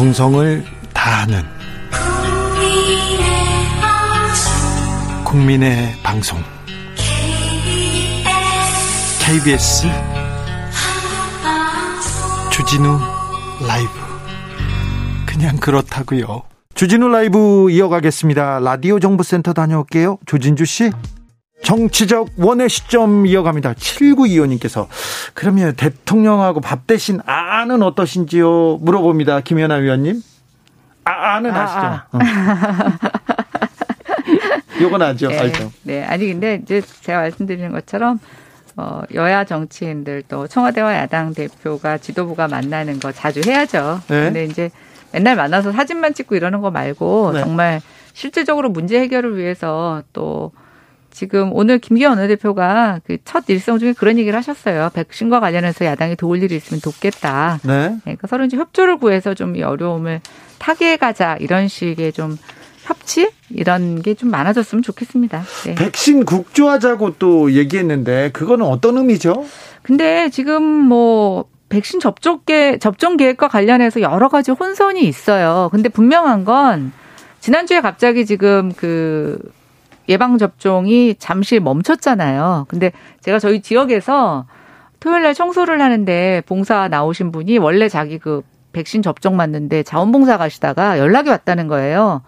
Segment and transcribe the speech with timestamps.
[0.00, 1.42] 정성을 다하는
[5.26, 6.38] 국민의 방송
[9.22, 9.88] KBS
[12.50, 12.98] 주진우
[13.68, 13.90] 라이브
[15.26, 16.44] 그냥 그렇다고요.
[16.74, 18.60] 주진우 라이브 이어가겠습니다.
[18.60, 20.16] 라디오 정보센터 다녀올게요.
[20.24, 20.92] 조진주 씨.
[21.70, 23.74] 정치적 원의 시점 이어갑니다.
[23.74, 24.88] 7925님께서
[25.34, 28.78] 그러면 대통령하고 밥 대신 아는 어떠신지요?
[28.78, 29.42] 물어봅니다.
[29.42, 30.20] 김연아 위원님.
[31.04, 32.06] 아, 아는 아, 시죠 아.
[32.10, 32.18] 어.
[34.82, 35.28] 요건 아죠.
[35.28, 35.70] 네, 알죠.
[35.84, 36.02] 네.
[36.02, 38.18] 아니 근데 이제 제가 말씀드리는 것처럼
[38.76, 44.00] 어, 여야 정치인들 또 청와대와 야당 대표가 지도부가 만나는 거 자주 해야죠.
[44.08, 44.24] 네.
[44.24, 44.70] 근데 이제
[45.12, 47.40] 맨날 만나서 사진만 찍고 이러는 거 말고 네.
[47.42, 47.80] 정말
[48.12, 50.50] 실질적으로 문제 해결을 위해서 또
[51.10, 54.90] 지금 오늘 김기현 원내대표가 그 첫 일성 중에 그런 얘기를 하셨어요.
[54.94, 57.60] 백신과 관련해서 야당이 도울 일이 있으면 돕겠다.
[57.64, 57.88] 네.
[57.90, 60.20] 네 그러니까 서로 이제 협조를 구해서 좀 이 어려움을
[60.58, 62.36] 타개해 가자 이런 식의 좀
[62.84, 65.42] 협치 이런 게 좀 많아졌으면 좋겠습니다.
[65.66, 65.74] 네.
[65.74, 69.44] 백신 국조하자고 또 얘기했는데 그거는 어떤 의미죠?
[69.82, 75.68] 근데 지금 뭐 백신 접종 계 접종 계획과 관련해서 여러 가지 혼선이 있어요.
[75.72, 76.92] 근데 분명한 건
[77.40, 79.38] 지난주에 갑자기 지금 그
[80.10, 82.66] 예방 접종이 잠시 멈췄잖아요.
[82.68, 84.46] 근데 제가 저희 지역에서
[84.98, 90.98] 토요일 날 청소를 하는데 봉사 나오신 분이 원래 자기 그 백신 접종 맞는데 자원봉사 가시다가
[90.98, 92.22] 연락이 왔다는 거예요.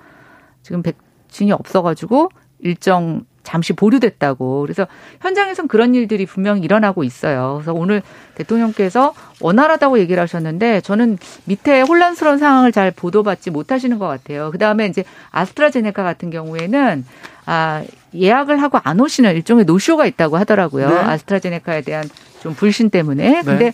[0.63, 4.63] 지금 백신이 없어가지고 일정 잠시 보류됐다고.
[4.63, 4.87] 그래서
[5.21, 7.55] 현장에선 그런 일들이 분명히 일어나고 있어요.
[7.57, 8.03] 그래서 오늘
[8.35, 14.51] 대통령께서 원활하다고 얘기를 하셨는데 저는 밑에 혼란스러운 상황을 잘 보도받지 못하시는 것 같아요.
[14.51, 17.05] 그 다음에 이제 아스트라제네카 같은 경우에는
[17.47, 17.83] 아,
[18.15, 20.89] 예약을 하고 안 오시는 일종의 노쇼가 있다고 하더라고요.
[20.89, 20.97] 네.
[20.97, 22.09] 아스트라제네카에 대한
[22.41, 23.43] 좀 불신 때문에.
[23.43, 23.73] 근데 네.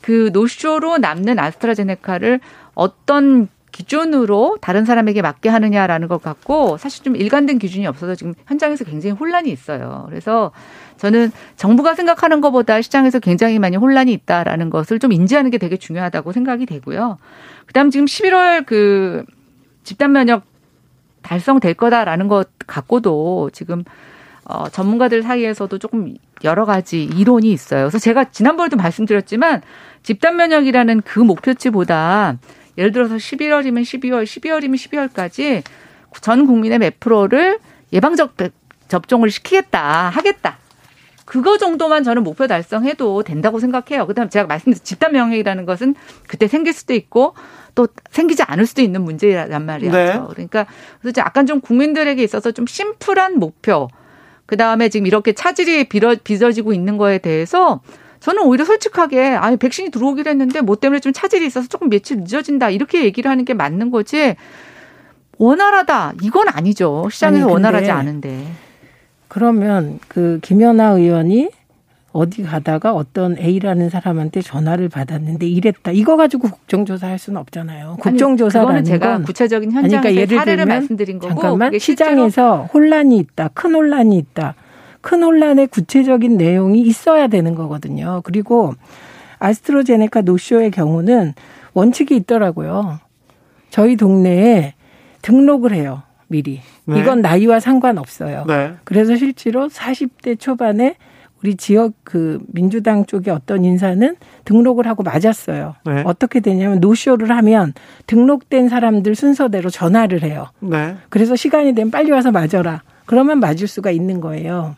[0.00, 2.40] 그 노쇼로 남는 아스트라제네카를
[2.74, 8.84] 어떤 기준으로 다른 사람에게 맞게 하느냐라는 것 같고 사실 좀 일관된 기준이 없어서 지금 현장에서
[8.84, 10.06] 굉장히 혼란이 있어요.
[10.08, 10.50] 그래서
[10.96, 16.32] 저는 정부가 생각하는 것보다 시장에서 굉장히 많이 혼란이 있다라는 것을 좀 인지하는 게 되게 중요하다고
[16.32, 17.18] 생각이 되고요.
[17.66, 19.26] 그다음 지금 11월 그
[19.84, 20.44] 집단 면역
[21.20, 23.84] 달성될 거다라는 것 갖고도 지금
[24.44, 27.82] 어, 전문가들 사이에서도 조금 여러 가지 이론이 있어요.
[27.82, 29.60] 그래서 제가 지난번에도 말씀드렸지만
[30.02, 32.38] 집단 면역이라는 그 목표치보다
[32.78, 35.62] 예를 들어서 11월이면 12월, 12월이면 12월까지
[36.20, 37.58] 전 국민의 몇 프로를
[37.92, 38.34] 예방적
[38.88, 40.58] 접종을 시키겠다, 하겠다.
[41.24, 44.06] 그거 정도만 저는 목표 달성해도 된다고 생각해요.
[44.06, 45.96] 그다음 제가 말씀드린 집단 명예이라는 것은
[46.28, 47.34] 그때 생길 수도 있고
[47.74, 49.92] 또 생기지 않을 수도 있는 문제란 말이죠.
[49.92, 50.20] 네.
[50.28, 50.66] 그러니까
[51.00, 53.88] 그래서 약간 좀 국민들에게 있어서 좀 심플한 목표.
[54.46, 57.80] 그다음에 지금 이렇게 차질이 빚어지고 있는 거에 대해서
[58.20, 62.70] 저는 오히려 솔직하게 아니 백신이 들어오기로 했는데 뭐 때문에 좀 차질이 있어서 조금 며칠 늦어진다
[62.70, 64.36] 이렇게 얘기를 하는 게 맞는 거지
[65.38, 68.46] 원활하다 이건 아니죠 시장에서 아니, 원활하지 않은데
[69.28, 71.50] 그러면 그 김연아 의원이
[72.16, 75.92] 어디 가다가 어떤 A라는 사람한테 전화를 받았는데 이랬다.
[75.92, 77.98] 이거 가지고 국정조사 할 수는 없잖아요.
[78.00, 83.48] 국정조사라는 아니, 제가 구체적인 현장에서 그러니까 예를 사례를 들면, 말씀드린 거고 잠깐만 시장에서 혼란이 있다.
[83.48, 84.54] 큰 혼란이 있다.
[85.06, 88.22] 큰 혼란의 구체적인 내용이 있어야 되는 거거든요.
[88.24, 88.74] 그리고
[89.38, 91.34] 아스트로제네카 노쇼의 경우는
[91.74, 92.98] 원칙이 있더라고요.
[93.70, 94.74] 저희 동네에
[95.22, 96.02] 등록을 해요.
[96.26, 96.60] 미리.
[96.86, 96.98] 네.
[96.98, 98.46] 이건 나이와 상관없어요.
[98.48, 98.72] 네.
[98.82, 100.96] 그래서 실제로 40대 초반에
[101.40, 105.76] 우리 지역 그 민주당 쪽에 어떤 인사는 등록을 하고 맞았어요.
[105.84, 106.02] 네.
[106.04, 107.74] 어떻게 되냐면 노쇼를 하면
[108.08, 110.48] 등록된 사람들 순서대로 전화를 해요.
[110.58, 110.96] 네.
[111.10, 112.82] 그래서 시간이 되면 빨리 와서 맞아라.
[113.04, 114.74] 그러면 맞을 수가 있는 거예요.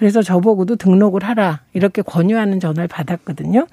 [0.00, 3.66] 그래서 저보고도 등록을 하라 이렇게 권유하는 전화를 받았거든요.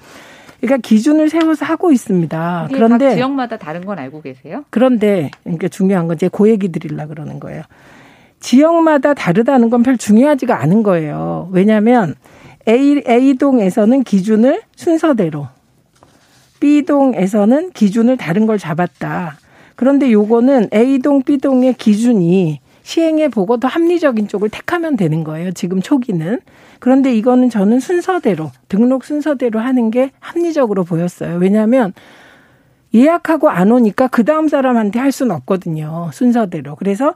[0.60, 2.68] 그러니까 기준을 세워서 하고 있습니다.
[2.74, 4.66] 그런데 지역마다 다른 건 알고 계세요?
[4.70, 7.64] 그런데 그러니까 중요한 건 제 고 얘기 드리려 그러는 거예요.
[8.42, 11.48] 지역마다 다르다는 건 별 중요하지가 않은 거예요.
[11.54, 12.16] 왜냐하면
[12.68, 15.48] A, A동에서는 기준을 순서대로,
[16.60, 19.38] B동에서는 기준을 다른 걸 잡았다.
[19.78, 25.52] 그런데 요거는 A동, B동의 기준이 시행해 보고 더 합리적인 쪽을 택하면 되는 거예요.
[25.52, 26.40] 지금 초기는.
[26.80, 31.36] 그런데 이거는 저는 순서대로, 등록 순서대로 하는 게 합리적으로 보였어요.
[31.36, 31.92] 왜냐하면
[32.96, 36.12] 예약하고 안 오니까 그 다음 사람한테 할 수는 없거든요.
[36.14, 36.78] 순서대로.
[36.78, 37.14] 그래서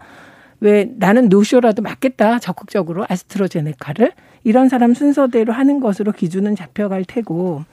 [0.60, 4.12] 왜 나는 노쇼라도 맞겠다 적극적으로 아스트로제네카를
[4.44, 7.64] 이런 사람 순서대로 하는 것으로 기준은 잡혀갈 테고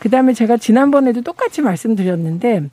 [0.00, 2.68] 그다음에 제가 지난번에도 똑같이 말씀드렸는데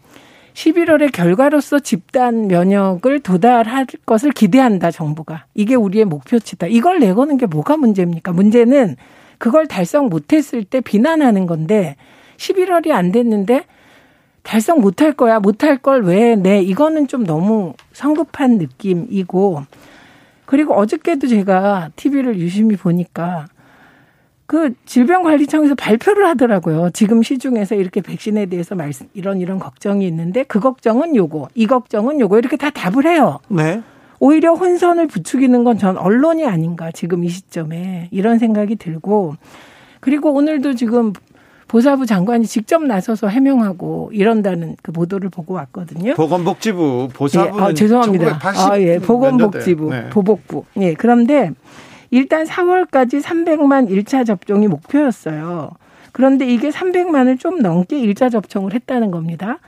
[0.54, 7.78] 11월의 결과로서 집단 면역을 도달할 것을 기대한다 정부가 이게 우리의 목표치다 이걸 내거는 게 뭐가
[7.78, 8.96] 문제입니까 문제는
[9.38, 11.96] 그걸 달성 못했을 때 비난하는 건데
[12.38, 13.66] 11월이 안 됐는데
[14.44, 15.40] 달성 못할 거야.
[15.40, 16.62] 못할 걸 왜 내.
[16.62, 19.64] 이거는 좀 너무 성급한 느낌이고
[20.46, 23.48] 그리고 어저께도 제가 TV를 유심히 보니까
[24.50, 26.90] 그 질병관리청에서 발표를 하더라고요.
[26.92, 32.20] 지금 시중에서 이렇게 백신에 대해서 말씀 이런 이런 걱정이 있는데 그 걱정은 요거, 이 걱정은
[32.20, 33.38] 요거 이렇게 다 답을 해요.
[33.48, 33.84] 네.
[34.20, 39.36] 오히려 혼선을 부추기는 건 전 언론이 아닌가 지금 이 시점에 이런 생각이 들고
[40.00, 41.14] 그리고 오늘도 지금
[41.68, 46.16] 보사부 장관이 직접 나서서 해명하고 이런다는 그 보도를 보고 왔거든요.
[46.16, 48.40] 보건복지부 보사부는 예, 아, 죄송합니다.
[48.42, 50.10] 아, 예, 보건복지부 네.
[50.10, 50.64] 보복부.
[50.78, 51.52] 예, 그런데
[52.12, 55.72] 일단 4월까지 300만 1차 접종이 목표였어요.
[56.12, 59.60] 그런데 이게 300만을 좀 넘게 1차 접종을 했다는 겁니다.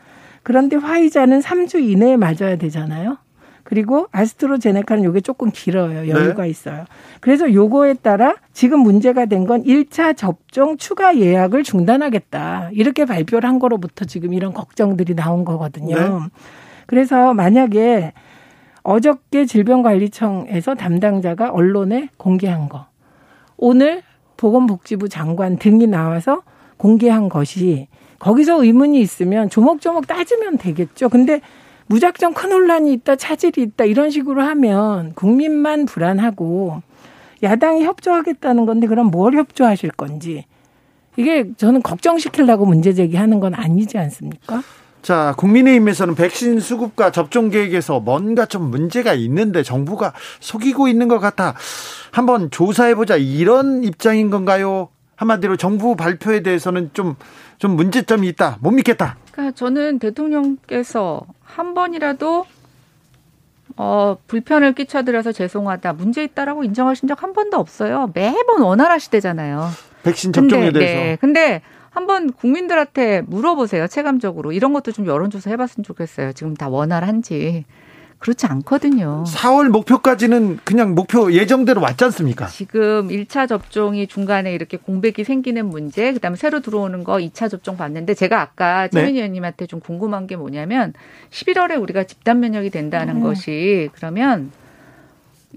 [0.44, 3.18] 그런데 화이자는 3주 이내에 맞아야 되잖아요.
[3.64, 6.10] 그리고 아스트로제네카는 요게 조금 길어요.
[6.10, 6.50] 여유가 네.
[6.50, 6.86] 있어요.
[7.22, 12.72] 그래서 요거에 따라 지금 문제가 된 건 1차 접종 추가 예약을 중단하겠다.
[12.74, 15.96] 이렇게 발표를 한 거로부터 지금 이런 걱정들이 나온 거거든요.
[15.96, 16.26] 네.
[16.86, 18.12] 그래서 만약에
[18.84, 22.88] 어저께 질병관리청에서 담당자가 언론에 공개한 거.
[23.58, 24.02] 오늘
[24.38, 26.42] 보건복지부 장관 등이 나와서
[26.78, 27.88] 공개한 것이
[28.18, 31.10] 거기서 의문이 있으면 조목조목 따지면 되겠죠.
[31.10, 31.42] 근데
[31.88, 36.82] 무작정 큰 혼란이 있다, 차질이 있다 이런 식으로 하면 국민만 불안하고
[37.44, 40.46] 야당이 협조하겠다는 건데 그럼 뭘 협조하실 건지
[41.18, 44.62] 이게 저는 걱정시키려고 문제 제기하는 건 아니지 않습니까?
[45.02, 51.56] 자, 국민의힘에서는 백신 수급과 접종 계획에서 뭔가 좀 문제가 있는데 정부가 속이고 있는 것 같아.
[52.12, 53.18] 한번 조사해보자.
[53.18, 54.90] 이런 입장인 건가요?
[55.16, 57.16] 한마디로 정부 발표에 대해서는 좀,
[57.58, 58.58] 좀 문제점이 있다.
[58.62, 59.18] 못 믿겠다.
[59.32, 62.46] 그러니까 저는 대통령께서 한 번이라도
[63.78, 65.94] 어, 불편을 끼쳐드려서 죄송하다.
[65.94, 68.12] 문제 있다라고 인정하신 적 한 번도 없어요.
[68.14, 69.70] 매번 원활하시대잖아요.
[70.04, 71.02] 백신 접종에 근데, 대해서.
[71.02, 71.18] 네.
[71.22, 73.88] 근데 한번 국민들한테 물어보세요.
[73.88, 74.54] 체감적으로.
[74.54, 76.32] 이런 것도 좀 여론조사 해봤으면 좋겠어요.
[76.34, 77.66] 지금 다 원활한지.
[78.18, 79.24] 그렇지 않거든요.
[79.28, 82.46] 4월 목표까지는 그냥 목표 예정대로 왔지 않습니까?
[82.48, 88.14] 지금 1차 접종이 중간에 이렇게 공백이 생기는 문제, 그다음에 새로 들어오는 거 2차 접종 봤는데
[88.14, 89.20] 제가 아까 최민희 네.
[89.22, 90.94] 의원님한테 좀 궁금한 게 뭐냐면
[91.32, 93.22] 11월에 우리가 집단 면역이 된다는 음.
[93.24, 94.52] 것이 그러면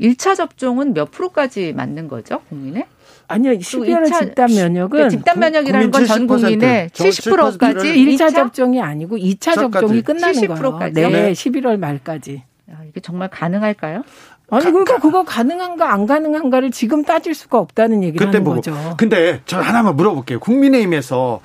[0.00, 2.86] 1차 접종은 몇 프로까지 맞는 거죠, 국민의?
[3.28, 9.54] 아니요, 12월 집단 면역은 그러니까 집단 면역이라는 건 전 국민의 70%까지 1차 접종이 아니고 2차
[9.54, 10.94] 접종이 끝나는 70%까지.
[10.94, 11.08] 거예요.
[11.10, 12.42] 네, 11월 말까지.
[12.88, 14.02] 이게 정말 가능할까요?
[14.50, 18.56] 아니 그러니까 그거 가능한가 안 가능한가를 지금 따질 수가 없다는 얘기를 하는 보고.
[18.56, 18.76] 거죠.
[18.98, 20.38] 근데 저 하나만 물어볼게요.
[20.40, 21.40] 국민의힘에서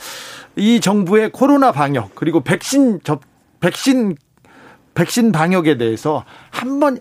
[0.57, 3.21] 이 정부의 코로나 방역 그리고 백신 접
[3.61, 4.15] 백신
[4.95, 6.99] 백신 방역에 대해서 한번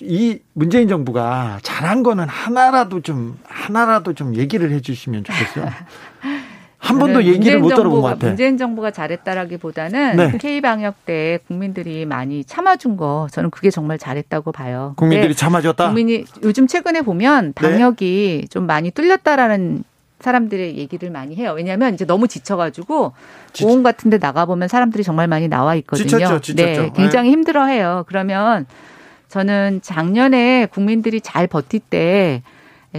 [0.00, 3.38] 이 문재인 정부가 잘한 거는 하나라도 좀
[3.68, 5.66] 하나라도 좀 얘기를 해주시면 좋겠어요.
[6.78, 8.30] 한 번도 얘기를 못 들어본 것 같아요.
[8.30, 10.38] 문재인 정부가 잘했다라기보다는 네.
[10.38, 14.94] K 방역 때 국민들이 많이 참아준 거 저는 그게 정말 잘했다고 봐요.
[14.96, 15.86] 국민들이 참아줬다.
[15.86, 17.52] 국민이 요즘 최근에 보면 네.
[17.52, 18.48] 방역이 네.
[18.48, 19.82] 좀 많이 뚫렸다라는
[20.20, 21.52] 사람들의 얘기를 많이 해요.
[21.54, 23.12] 왜냐하면 이제 너무 지쳐가지고
[23.60, 26.06] 보험 같은데 나가 보면 사람들이 정말 많이 나와 있거든요.
[26.06, 26.82] 지쳤죠, 지쳤죠.
[26.82, 27.32] 네, 굉장히 네.
[27.32, 28.04] 힘들어해요.
[28.06, 28.66] 그러면
[29.28, 32.42] 저는 작년에 국민들이 잘 버틸 때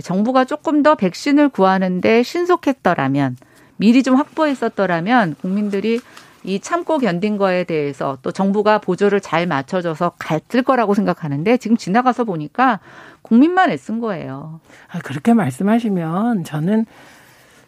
[0.03, 3.38] 정부가 조금 더 백신을 구하는데 신속했더라면
[3.77, 5.99] 미리 좀 확보했었더라면 국민들이
[6.44, 12.23] 이 참고 견딘 거에 대해서 또 정부가 보조를 잘 맞춰줘서 갔을 거라고 생각하는데 지금 지나가서
[12.23, 12.80] 보니까
[13.21, 14.61] 국민만 애쓴 거예요.
[14.87, 16.85] 아, 그렇게 말씀하시면 저는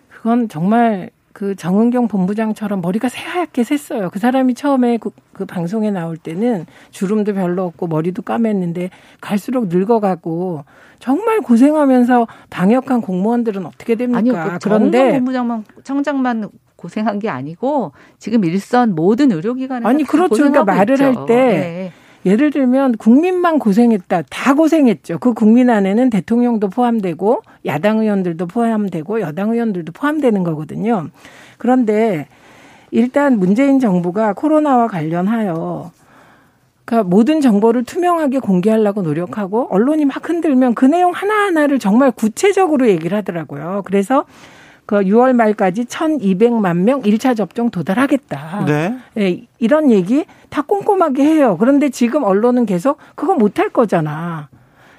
[0.10, 4.12] 그건 정말 그 정은경 본부장처럼 머리가 새하얗게 샜어요.
[4.12, 8.90] 그 사람이 처음에 그, 그, 방송에 나올 때는 주름도 별로 없고 머리도 까맸는데
[9.22, 10.66] 갈수록 늙어가고
[11.00, 14.20] 정말 고생하면서 방역한 공무원들은 어떻게 됩니까?
[14.20, 20.36] 아니요, 그 그런데 본부장만 청장만 고생한 게 아니고 지금 일선 모든 의료기관에서 아니 그렇죠.
[20.36, 21.92] 그러니까 말을 할때 네.
[22.26, 24.24] 예를 들면 국민만 고생했다.
[24.30, 25.18] 다 고생했죠.
[25.20, 31.08] 그 국민 안에는 대통령도 포함되고 야당 의원들도 포함되고 여당 의원들도 포함되는 거거든요.
[31.58, 32.28] 그런데
[32.92, 35.92] 일단 문재인 정부가 코로나와 관련하여
[36.86, 43.18] 그러니까 모든 정보를 투명하게 공개하려고 노력하고 언론이 막 흔들면 그 내용 하나하나를 정말 구체적으로 얘기를
[43.18, 43.84] 하더라고요.
[43.86, 44.26] 그래서
[44.92, 48.66] 그 6월 말까지 1,200만 명 1차 접종 도달하겠다.
[48.66, 48.98] 네.
[49.14, 49.48] 네.
[49.58, 51.56] 이런 얘기 다 꼼꼼하게 해요.
[51.58, 54.50] 그런데 지금 언론은 계속 그거 못할 거잖아.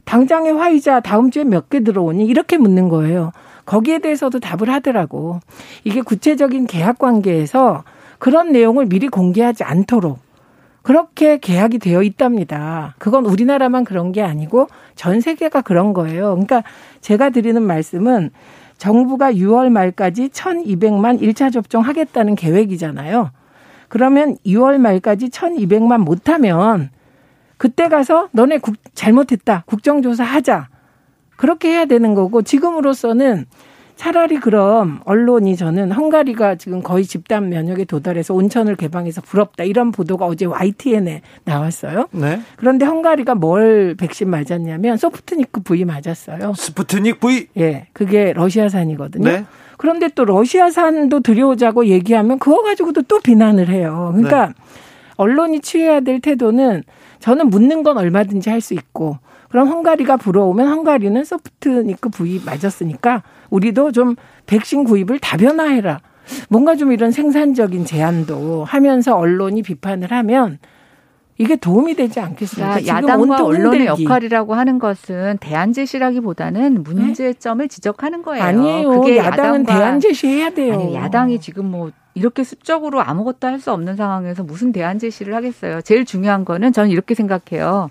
[0.06, 3.32] 당장의 화이자 다음 주에 몇 개 들어오니 이렇게 묻는 거예요.
[3.66, 5.40] 거기에 대해서도 답을 하더라고.
[5.84, 7.84] 이게 구체적인 계약 관계에서
[8.18, 10.20] 그런 내용을 미리 공개하지 않도록
[10.80, 12.94] 그렇게 계약이 되어 있답니다.
[12.98, 16.30] 그건 우리나라만 그런 게 아니고 전 세계가 그런 거예요.
[16.30, 16.62] 그러니까
[17.02, 18.30] 제가 드리는 말씀은
[18.82, 23.30] 정부가 6월 말까지 1,200만 1차 접종 하겠다는 계획이잖아요.
[23.86, 26.90] 그러면 2월 말까지 1,200만 못하면
[27.58, 29.62] 그때 가서 너네 국, 잘못했다.
[29.66, 30.68] 국정조사 하자.
[31.36, 33.46] 그렇게 해야 되는 거고 지금으로서는
[33.96, 40.26] 차라리 그럼 언론이 저는 헝가리가 지금 거의 집단 면역에 도달해서 온천을 개방해서 부럽다 이런 보도가
[40.26, 42.08] 어제 YTN에 나왔어요.
[42.10, 42.40] 네.
[42.56, 46.54] 그런데 헝가리가 뭘 백신 맞았냐면 소프트니크 V 맞았어요.
[46.54, 47.48] 스푸트닉 V?
[47.58, 49.24] 예, 그게 러시아산이거든요.
[49.24, 49.44] 네.
[49.76, 54.12] 그런데 또 러시아산도 들여오자고 얘기하면 그거 가지고도 또 비난을 해요.
[54.14, 54.52] 그러니까 네.
[55.16, 56.82] 언론이 취해야 될 태도는
[57.20, 59.18] 저는 묻는 건 얼마든지 할 수 있고
[59.48, 63.22] 그럼 헝가리가 불어오면 헝가리는 소프트니크 V 맞았으니까
[63.52, 64.16] 우리도 좀
[64.46, 66.00] 백신 구입을 다변화해라.
[66.48, 70.58] 뭔가 좀 이런 생산적인 제안도 하면서 언론이 비판을 하면
[71.38, 72.74] 이게 도움이 되지 않겠습니까?
[72.80, 74.04] 그러니까 야당과 언론의 흔들기.
[74.04, 77.68] 역할이라고 하는 것은 대안 제시라기보다는 문제점을 네?
[77.68, 78.42] 지적하는 거예요.
[78.44, 78.90] 아니에요.
[79.00, 80.74] 그게 야당은 대안 제시해야 돼요.
[80.74, 85.80] 아니, 야당이 지금 뭐 이렇게 습적으로 아무것도 할 수 없는 상황에서 무슨 대안 제시를 하겠어요.
[85.82, 87.90] 제일 중요한 거는 저는 이렇게 생각해요.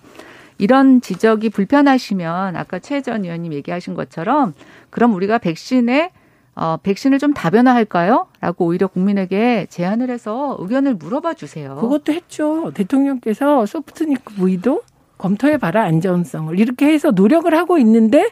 [0.62, 4.54] 이런 지적이 불편하시면 아까 최 전 의원님 얘기하신 것처럼
[4.92, 6.12] 그럼 우리가 백신에
[6.54, 8.28] 어, 백신을 좀 다변화할까요?
[8.42, 11.78] 라고 오히려 국민에게 제안을 해서 의견을 물어봐 주세요.
[11.80, 12.72] 그것도 했죠.
[12.76, 14.82] 대통령께서 소프트니크 V도
[15.18, 18.30] 검토해봐라 안전성을 이렇게 해서 노력을 하고 있는데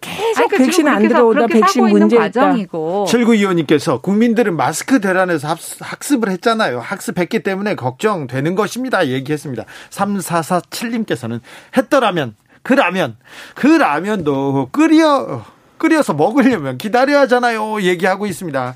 [0.00, 3.06] 계속 그러니까 백신 안 들어오다 백신 문제 과정이고.
[3.08, 6.80] 철구 의원님께서 국민들은 마스크 대란에서 학습 을 했잖아요.
[6.80, 9.06] 학습했기 때문에 걱정되는 것입니다.
[9.06, 9.64] 얘기했습니다.
[9.90, 11.40] 3447님께서는
[11.76, 13.16] 했더라면 그 라면
[13.54, 15.44] 그 라면도 끓여
[15.78, 17.82] 끓여서 먹으려면 기다려야 하잖아요.
[17.82, 18.74] 얘기하고 있습니다.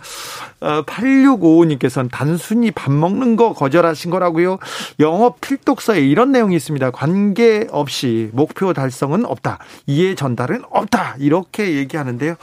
[0.60, 4.58] 어, 8655님께서는 단순히 밥 먹는 거 거절하신 거라고요.
[4.98, 6.90] 영업 필독서에 이런 내용이 있습니다.
[6.90, 9.58] 관계없이 목표 달성은 없다.
[9.86, 11.16] 이해 전달은 없다.
[11.18, 12.36] 이렇게 얘기하는데요.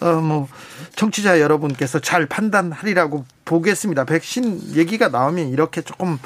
[0.00, 0.48] 어, 뭐,
[0.96, 4.04] 청취자 여러분께서 잘 판단하리라고 보겠습니다.
[4.04, 6.18] 백신 얘기가 나오면 이렇게 조금,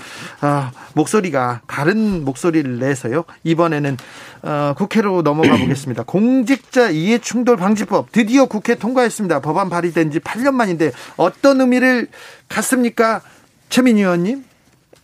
[0.43, 3.25] 어, 목소리가 다른 목소리를 내서요.
[3.43, 3.97] 이번에는,
[4.45, 6.03] 어, 국회로 넘어가 보겠습니다.
[6.07, 9.41] 공직자 이해 충돌 방지법 드디어 국회 통과했습니다.
[9.41, 12.09] 법안 발의된 지 8년 만인데 어떤 의미를
[12.49, 13.23] 갖습니까?
[13.71, 14.45] 최민희 의원님?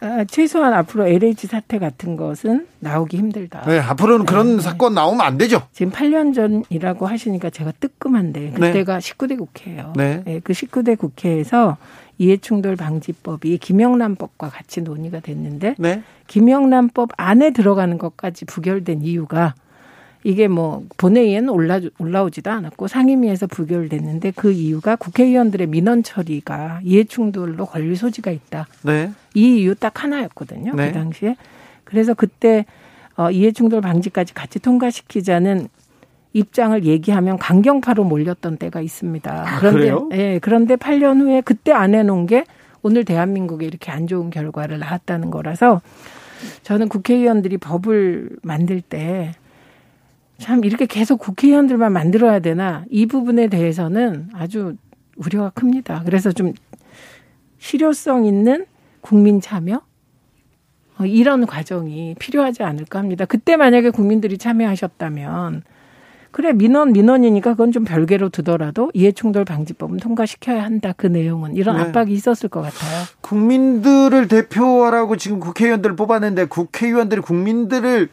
[0.01, 3.63] 아, 최소한 앞으로 LH 사태 같은 것은 나오기 힘들다.
[3.67, 4.63] 네, 앞으로는 그런 네.
[4.63, 5.63] 사건 나오면 안 되죠.
[5.73, 9.13] 지금 8년 전이라고 하시니까 제가 뜨끔한데 그때가 네.
[9.13, 9.93] 19대 국회예요.
[9.97, 10.23] 네.
[10.25, 10.41] 네.
[10.43, 11.77] 그 19대 국회에서
[12.17, 16.03] 이해충돌 방지법이 김영란법과 같이 논의가 됐는데 네.
[16.27, 19.55] 김영란법 안에 들어가는 것까지 부결된 이유가
[20.23, 27.97] 이게 뭐 본회의에는 올라 올라오지도 않았고 상임위에서 부결됐는데 그 이유가 국회의원들의 민원 처리가 이해충돌로 걸릴
[27.97, 28.67] 소지가 있다.
[28.83, 29.13] 네.
[29.35, 30.75] 이 이유 딱 하나였거든요.
[30.75, 30.89] 네.
[30.89, 31.37] 그 당시에
[31.85, 32.67] 그래서 그때
[33.17, 35.69] 어, 이해충돌 방지까지 같이 통과시키자는
[36.33, 39.33] 입장을 얘기하면 강경파로 몰렸던 때가 있습니다.
[39.33, 40.09] 아, 그런데 그래요?
[40.13, 42.45] 예, 그런데 8년 후에 그때 안 해놓은 게
[42.83, 45.81] 오늘 대한민국에 이렇게 안 좋은 결과를 낳았다는 거라서
[46.63, 49.33] 저는 국회의원들이 법을 만들 때
[50.41, 54.75] 참 이렇게 계속 국회의원들만 만들어야 되나 이 부분에 대해서는 아주
[55.17, 56.03] 우려가 큽니다.
[56.05, 56.55] 그래서 좀
[57.59, 58.65] 실효성 있는
[59.03, 59.83] 국민 참여
[60.99, 63.27] 어, 이런 과정이 필요하지 않을까 합니다.
[63.27, 65.63] 그때 만약에 국민들이 참여하셨다면
[66.31, 70.95] 그래 민원 민원이니까 그건 좀 별개로 두더라도 이해충돌 방지법은 통과시켜야 한다.
[70.97, 71.83] 그 내용은 이런 네.
[71.83, 73.05] 압박이 있었을 것 같아요.
[73.21, 78.09] 국민들을 대표하라고 지금 국회의원들을 뽑았는데 국회의원들이 국민들을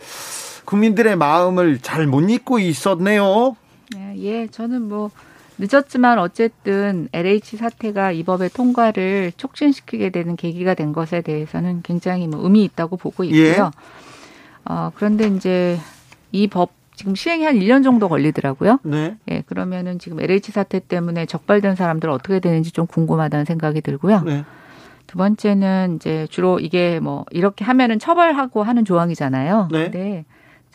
[0.68, 3.56] 국민들의 마음을 잘못 잊고 있었네요.
[3.96, 5.10] 네, 예, 저는 뭐
[5.58, 12.42] 늦었지만 어쨌든 LH 사태가 이 법의 통과를 촉진시키게 되는 계기가 된 것에 대해서는 굉장히 뭐
[12.44, 13.42] 의미 있다고 보고 있고요.
[13.42, 13.58] 예.
[14.66, 15.80] 어, 그런데 이제
[16.34, 18.80] 이 법 지금 시행이 한 1년 정도 걸리더라고요.
[18.84, 19.16] 네.
[19.30, 24.22] 예, 그러면은 지금 LH 사태 때문에 적발된 사람들 어떻게 되는지 좀 궁금하다는 생각이 들고요.
[24.26, 24.44] 네.
[25.06, 29.70] 두 번째는 이제 주로 이게 뭐 이렇게 하면은 처벌하고 하는 조항이잖아요.
[29.72, 29.84] 네.
[29.84, 30.26] 근데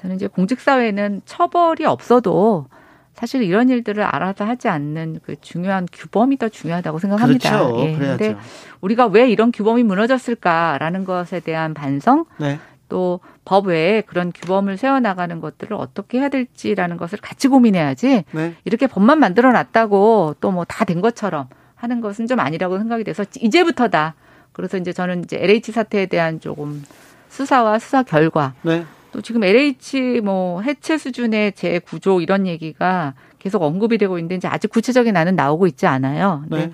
[0.02, 2.66] 저는 이제 공직사회는 처벌이 없어도
[3.14, 7.50] 사실 이런 일들을 알아서 하지 않는 그 중요한 규범이 더 중요하다고 생각합니다.
[7.50, 7.80] 그렇죠.
[7.80, 7.94] 예.
[7.97, 8.37] 그런데
[8.80, 12.59] 우리가 왜 이런 규범이 무너졌을까라는 것에 대한 반성 네.
[12.88, 18.54] 또법 외에 그런 규범을 세워나가는 것들을 어떻게 해야 될지라는 것을 같이 고민해야지 네.
[18.64, 23.25] 이렇게 법만 만들어 놨다고 또 뭐 다 된 것처럼 하는 것은 좀 아니라고 생각이 돼서
[23.40, 24.14] 이제부터다.
[24.52, 26.82] 그래서 이제 저는 이제 LH 사태에 대한 조금
[27.28, 28.85] 수사와 수사 결과 네.
[29.12, 34.69] 또 지금 LH 뭐 해체 수준의 재구조 이런 얘기가 계속 언급이 되고 있는데 이제 아직
[34.69, 36.45] 구체적인 안은 나오고 있지 않아요.
[36.49, 36.66] 네.
[36.66, 36.73] 네.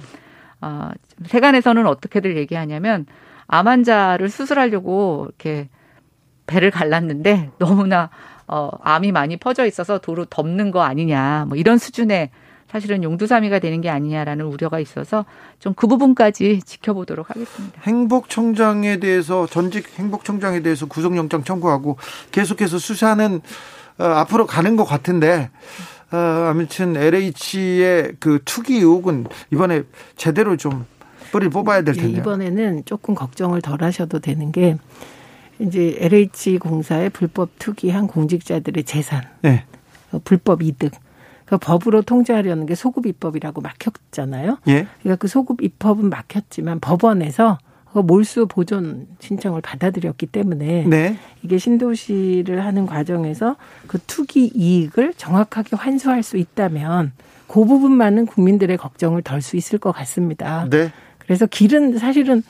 [0.60, 0.90] 어,
[1.26, 3.06] 세간에서는 어떻게들 얘기하냐면
[3.46, 5.68] 암 환자를 수술하려고 이렇게
[6.46, 8.10] 배를 갈랐는데 너무나
[8.46, 12.30] 어, 암이 많이 퍼져 있어서 도로 덮는 거 아니냐 뭐 이런 수준의
[12.70, 15.24] 사실은 용두사미가 되는 게 아니냐라는 우려가 있어서
[15.58, 17.80] 좀 그 부분까지 지켜보도록 하겠습니다.
[17.82, 21.96] 행복청장에 대해서 전직 행복청장에 대해서 구속영장 청구하고
[22.32, 23.40] 계속해서 수사는
[23.98, 25.50] 어, 앞으로 가는 것 같은데
[26.10, 26.16] 어,
[26.50, 29.82] 아무튼 LH의 그 투기 의혹은 이번에
[30.16, 30.84] 제대로 좀
[31.30, 32.12] 뿌리 뽑아야 될 텐데.
[32.12, 34.76] 네, 이번에는 조금 걱정을 덜 하셔도 되는 게
[35.60, 39.64] 이제 LH 공사의 불법 투기한 공직자들의 재산, 네.
[40.10, 40.92] 어, 불법 이득.
[41.48, 44.58] 그 법으로 통제하려는 게 소급 입법이라고 막혔잖아요.
[44.68, 44.86] 예.
[45.00, 47.58] 그러니까 그 소급 입법은 막혔지만 법원에서
[47.90, 51.16] 그 몰수 보존 신청을 받아들였기 때문에 네.
[51.42, 57.12] 이게 신도시를 하는 과정에서 그 투기 이익을 정확하게 환수할 수 있다면
[57.46, 60.66] 그 부분만은 국민들의 걱정을 덜 수 있을 것 같습니다.
[60.68, 60.92] 네.
[61.16, 62.42] 그래서 길은 사실은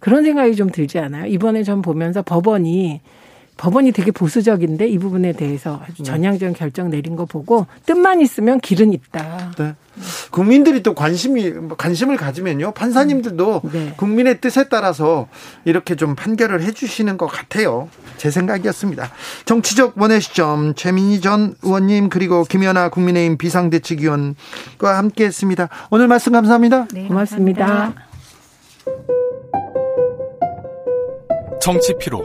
[0.00, 1.26] 그런 생각이 좀 들지 않아요?
[1.26, 3.02] 이번에 전 보면서 법원이
[3.56, 6.04] 법원이 되게 보수적인데 이 부분에 대해서 아주 네.
[6.04, 9.52] 전향적인 결정 내린 거 보고 뜻만 있으면 길은 있다.
[9.58, 9.74] 네.
[10.30, 13.94] 국민들이 또 관심이 관심을 가지면요 판사님들도 네.
[13.96, 15.28] 국민의 뜻에 따라서
[15.64, 17.88] 이렇게 좀 판결을 해주시는 것 같아요.
[18.18, 19.10] 제 생각이었습니다.
[19.46, 25.68] 정치적 원의 시점 최민희 전 의원님 그리고 김연아 국민의힘 비상대책위원과 함께했습니다.
[25.90, 26.88] 오늘 말씀 감사합니다.
[26.92, 27.66] 네, 고맙습니다.
[27.66, 28.06] 감사합니다.
[31.60, 32.24] 정치 피로,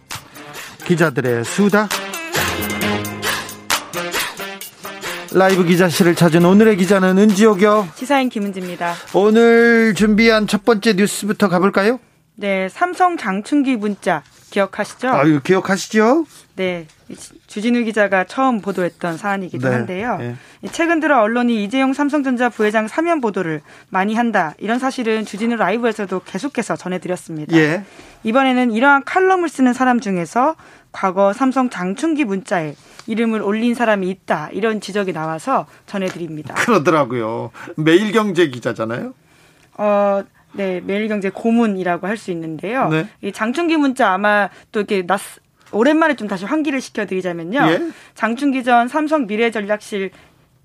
[0.91, 1.87] 기자들의 수다
[5.33, 7.87] 라이브 기자실을 찾은 오늘의 기자는 은지옥이요.
[7.95, 8.93] 시사인 김은지입니다.
[9.13, 12.01] 오늘 준비한 첫 번째 뉴스부터 가볼까요?
[12.35, 15.07] 네, 삼성 장충기 문자 기억하시죠?
[15.07, 16.25] 아유 기억하시죠?
[16.57, 16.85] 네,
[17.47, 20.17] 주진우 기자가 처음 보도했던 사안이기도 네, 한데요.
[20.17, 20.35] 네.
[20.73, 24.53] 최근 들어 언론이 이재용 삼성전자 부회장 사면 보도를 많이 한다.
[24.59, 27.55] 이런 사실은 주진우 라이브에서도 계속해서 전해드렸습니다.
[27.55, 27.83] 예.
[28.23, 30.55] 이번에는 이러한 칼럼을 쓰는 사람 중에서
[30.91, 32.75] 과거 삼성 장충기 문자에
[33.07, 34.49] 이름을 올린 사람이 있다.
[34.51, 36.53] 이런 지적이 나와서 전해드립니다.
[36.55, 37.51] 그러더라고요.
[37.77, 39.13] 매일경제 기자잖아요.
[39.77, 40.23] 어,
[40.53, 42.89] 네, 매일경제 고문이라고 할 수 있는데요.
[42.89, 43.07] 네.
[43.21, 45.19] 이 장충기 문자 아마 또 이렇게 낯,
[45.71, 47.59] 오랜만에 좀 다시 환기를 시켜드리자면요.
[47.69, 47.81] 예.
[48.13, 50.11] 장충기 전 삼성 미래전략실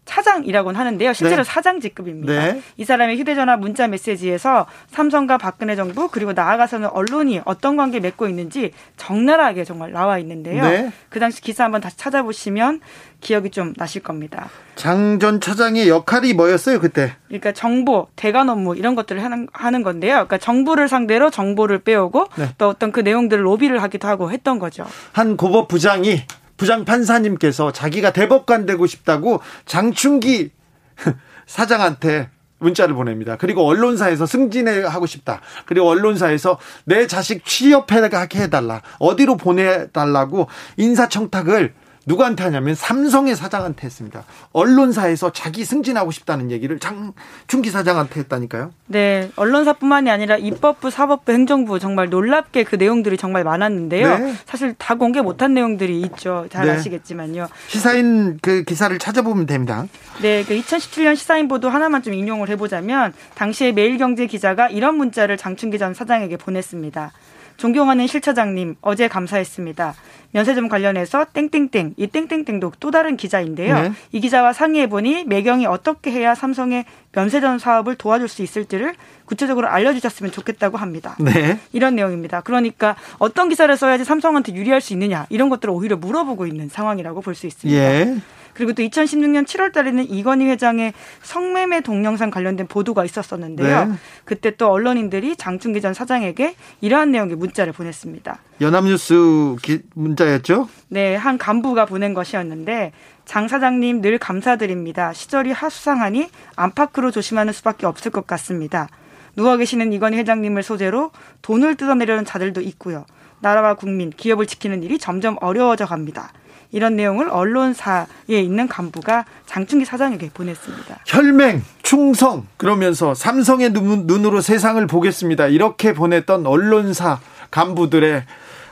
[0.07, 1.13] 차장이라고는 하는데요.
[1.13, 1.45] 실제로 네.
[1.45, 2.33] 사장 직급입니다.
[2.33, 2.63] 네.
[2.79, 8.73] 이 사람의 휴대전화 문자 메시지에서 삼성과 박근혜 정부 그리고 나아가서는 언론이 어떤 관계 맺고 있는지
[8.97, 10.63] 적나라하게 정말 나와 있는데요.
[10.63, 10.93] 네.
[11.11, 12.81] 그 당시 기사 한번 다시 찾아보시면
[13.21, 14.49] 기억이 좀 나실 겁니다.
[14.77, 17.13] 장 전 차장의 역할이 뭐였어요 그때?
[17.27, 20.13] 그러니까 정보, 대관 업무 이런 것들을 하는, 하는 건데요.
[20.15, 22.49] 그러니까 정부를 상대로 정보를 빼오고 네.
[22.59, 24.87] 또 어떤 그 내용들을 로비를 하기도 하고 했던 거죠.
[25.13, 26.23] 한 고법 부장이
[26.57, 30.51] 부장 판사님께서 자기가 대법관 되고 싶다고 장충기
[31.47, 33.37] 사장한테 문자를 보냅니다.
[33.37, 35.41] 그리고 언론사에서 승진해 하고 싶다.
[35.67, 38.81] 그리고 언론사에서 내 자식 취업하게 해달라.
[38.99, 41.75] 어디로 보내달라고 인사청탁을
[42.07, 44.25] 누구한테 하냐면 삼성의 사장한테 했습니다.
[44.53, 48.71] 언론사에서 자기 승진하고 싶다는 얘기를 장충기 사장한테 했다니까요.
[48.87, 54.19] 네, 언론사뿐만이 아니라 입법부, 사법부, 행정부 정말 놀랍게 그 내용들이 정말 많았는데요.
[54.19, 54.35] 네.
[54.47, 56.47] 사실 다 공개 못한 내용들이 있죠.
[56.51, 56.73] 잘 네.
[56.73, 57.49] 아시겠지만요.
[57.67, 59.87] 시사인 그 기사를 찾아보면 됩니다.
[60.23, 65.79] 네, 그 2017년 시사인 보도 하나만 좀 인용을 해보자면 당시에 매일경제 기자가 이런 문자를 장충기
[65.79, 67.11] 전 사장에게 보냈습니다.
[67.57, 69.95] 존경하는 실차장님, 어제 감사했습니다.
[70.33, 73.81] 면세점 관련해서 땡땡땡, 이 땡땡땡도 또 다른 기자인데요.
[73.81, 73.93] 네.
[74.13, 80.33] 이 기자와 상의해 보니 매경이 어떻게 해야 삼성의 면세점 사업을 도와줄 수 있을지를 구체적으로 알려주셨으면
[80.33, 81.17] 좋겠다고 합니다.
[81.19, 81.59] 네.
[81.73, 82.43] 이런 내용입니다.
[82.43, 87.35] 그러니까 어떤 기사를 써야지 삼성한테 유리할 수 있느냐 이런 것들을 오히려 물어보고 있는 상황이라고 볼
[87.35, 87.79] 수 있습니다.
[87.81, 88.17] 예.
[88.57, 93.85] 그리고 또 2016년 7월 달에는 이건희 회장의 성매매 동영상 관련된 보도가 있었었는데요.
[93.85, 93.95] 네.
[94.25, 98.39] 그때 또 언론인들이 장충기 전 사장에게 이러한 내용의 문자를 보냈습니다.
[98.63, 100.71] 연합뉴스 기, 문자였죠?
[100.89, 102.93] 네, 한 간부가 보낸 것이었는데
[103.27, 105.13] 장 사장님 늘 감사드립니다.
[105.13, 108.89] 시절이 하수상하니 안팎으로 조심하는 수밖에 없을 것 같습니다.
[109.37, 111.11] 누워 계시는 이건희 회장님을 소재로
[111.43, 113.05] 돈을 뜯어내려는 자들도 있고요.
[113.41, 116.33] 나라와 국민, 기업을 지키는 일이 점점 어려워져 갑니다.
[116.77, 120.99] 이런 내용을 언론사에 있는 간부가 장충기 사장에게 보냈습니다.
[121.07, 125.47] 혈맹, 충성 그러면서 삼성의 눈, 눈으로 세상을 보겠습니다.
[125.47, 128.25] 이렇게 보냈던 언론사 간부들의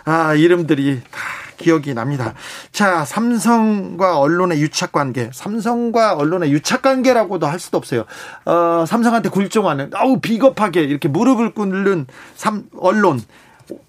[0.05, 1.19] 아, 이름들이 다
[1.57, 2.35] 기억이 납니다.
[2.73, 8.05] 자, 삼성과 언론의 유착 관계, 삼성과 언론의 유착 관계라고도 할 수도 없어요.
[8.45, 13.23] 어, 삼성한테 굴종하는, 아우, 비겁하게 이렇게 무릎을 꿇는 삼, 언론.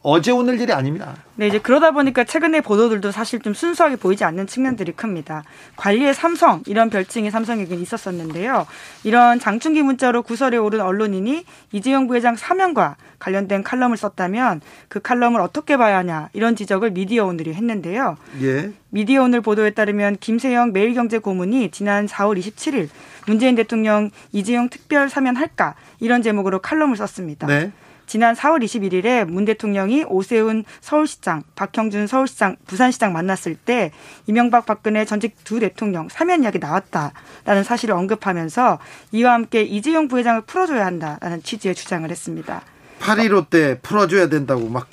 [0.02, 1.16] 어제 오늘 일이 아닙니다.
[1.36, 5.44] 네, 이제 그러다 보니까 최근의 보도들도 사실 좀 순수하게 보이지 않는 측면들이 큽니다.
[5.76, 8.66] 관리의 삼성 이런 별칭이 삼성에게 있었었는데요.
[9.04, 15.78] 이런 장충기 문자로 구설에 오른 언론인이 이재용 부회장 사면과 관련된 칼럼을 썼다면 그 칼럼을 어떻게
[15.78, 18.18] 봐야 하냐 이런 지적을 미디어 오늘이 했는데요.
[18.42, 18.72] 예.
[18.90, 22.88] 미디어 오늘 보도에 따르면 김세영 매일경제 고문이 지난 4월 27일
[23.28, 27.48] 문재인 대통령 이재용 특별 사면할까 이런 제목으로 칼럼을 썼습니다.
[27.48, 27.72] 네.
[28.06, 33.92] 지난 4월 21일에 문 대통령이 오세훈 서울시장, 박형준 서울시장, 부산시장 만났을 때
[34.28, 38.80] 이명박 박근혜 전직 두 대통령 사면 이야기 나왔다라는 사실을 언급하면서
[39.12, 42.62] 이와 함께 이재용 부회장을 풀어줘야 한다라는 취지의 주장을 했습니다.
[43.00, 44.88] 8.15 때 풀어줘야 된다고 막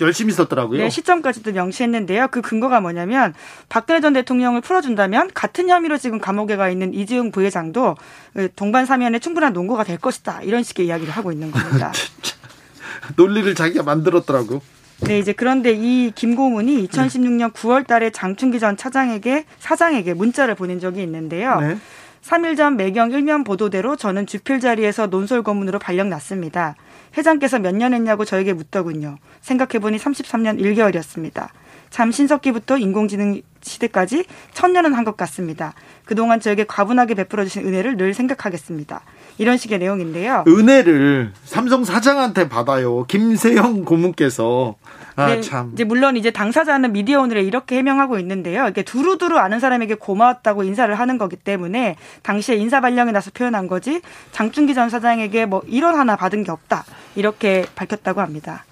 [0.00, 0.78] 열심히 썼더라고요.
[0.80, 2.28] 네, 시점까지도 명시했는데요.
[2.28, 3.34] 그 근거가 뭐냐면
[3.68, 7.96] 박근혜 전 대통령을 풀어준다면 같은 혐의로 지금 감옥에 가 있는 이재용 부회장도
[8.56, 10.42] 동반 사면에 충분한 논거가 될 것이다.
[10.42, 11.92] 이런 식의 이야기를 하고 있는 겁니다.
[13.16, 14.60] 논리를 자기가 만들었더라고.
[15.00, 21.02] 네, 이제 그런데 이 김고문이 2016년 9월 달에 장충기 전 차장에게 사장에게 문자를 보낸 적이
[21.02, 21.60] 있는데요.
[21.60, 21.76] 네.
[22.22, 26.74] 3일 전 매경 일면 보도대로 저는 주필 자리에서 논설 고문으로 발령 났습니다.
[27.18, 29.18] 회장께서 몇 년 했냐고 저에게 묻더군요.
[29.42, 31.48] 생각해보니 33년 1개월이었습니다.
[31.90, 35.74] 참 신석기부터 인공지능 시대까지 천년은 한 것 같습니다.
[36.06, 39.02] 그동안 저에게 과분하게 베풀어 주신 은혜를 늘 생각하겠습니다.
[39.38, 40.44] 이런 식의 내용인데요.
[40.46, 43.04] 은혜를 삼성 사장한테 받아요.
[43.06, 44.76] 김세영 고문께서.
[45.16, 45.70] 아, 네, 참.
[45.74, 48.66] 이제 물론 이제 당사자는 미디어 오늘에 이렇게 해명하고 있는데요.
[48.68, 54.00] 이게 두루두루 아는 사람에게 고마웠다고 인사를 하는 거기 때문에 당시에 인사 발령에 나서 표현한 거지
[54.32, 56.84] 장충기 전 사장에게 뭐 일원 하나 받은 게 없다.
[57.14, 58.64] 이렇게 밝혔다고 합니다.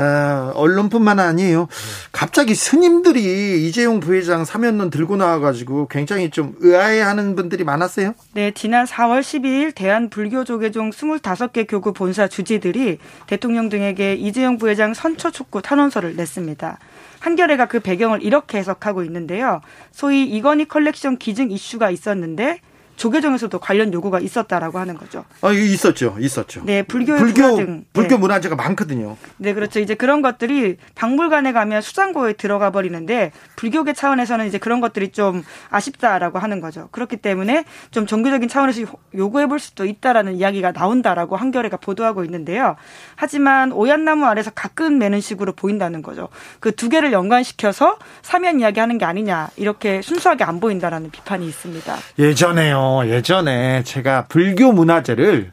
[0.00, 1.66] 아, 언론뿐만 아니에요.
[2.12, 8.14] 갑자기 스님들이 이재용 부회장 사면론 들고 나와가지고 굉장히 좀 의아해하는 분들이 많았어요.
[8.32, 15.62] 네, 지난 4월 12일 대한불교조계종 25개 교구 본사 주지들이 대통령 등에게 이재용 부회장 선처 촉구
[15.62, 16.78] 탄원서를 냈습니다.
[17.18, 19.60] 한겨레가 그 배경을 이렇게 해석하고 있는데요.
[19.90, 22.60] 소위 이건희 컬렉션 기증 이슈가 있었는데
[22.98, 25.24] 조계종에서도 관련 요구가 있었다라고 하는 거죠.
[25.42, 26.16] 아, 있었죠.
[26.18, 26.62] 있었죠.
[26.64, 28.16] 네, 불교 불교 등 불교 네.
[28.16, 29.16] 문화재가 많거든요.
[29.36, 29.80] 네, 그렇죠.
[29.80, 36.38] 이제 그런 것들이 박물관에 가면 수장고에 들어가 버리는데 불교계 차원에서는 이제 그런 것들이 좀 아쉽다라고
[36.38, 36.88] 하는 거죠.
[36.92, 38.82] 그렇기 때문에 좀 종교적인 차원에서
[39.14, 42.76] 요구해 볼 수도 있다라는 이야기가 나온다라고 한겨레가 보도하고 있는데요.
[43.16, 46.28] 하지만 오얏나무 아래서 가끔 매는 식으로 보인다는 거죠.
[46.60, 51.96] 그 두 개를 연관시켜서 사면 이야기하는 게 아니냐 이렇게 순수하게 안 보인다라는 비판이 있습니다.
[52.18, 52.87] 예전에요.
[53.06, 55.52] 예전에 제가 불교 문화재를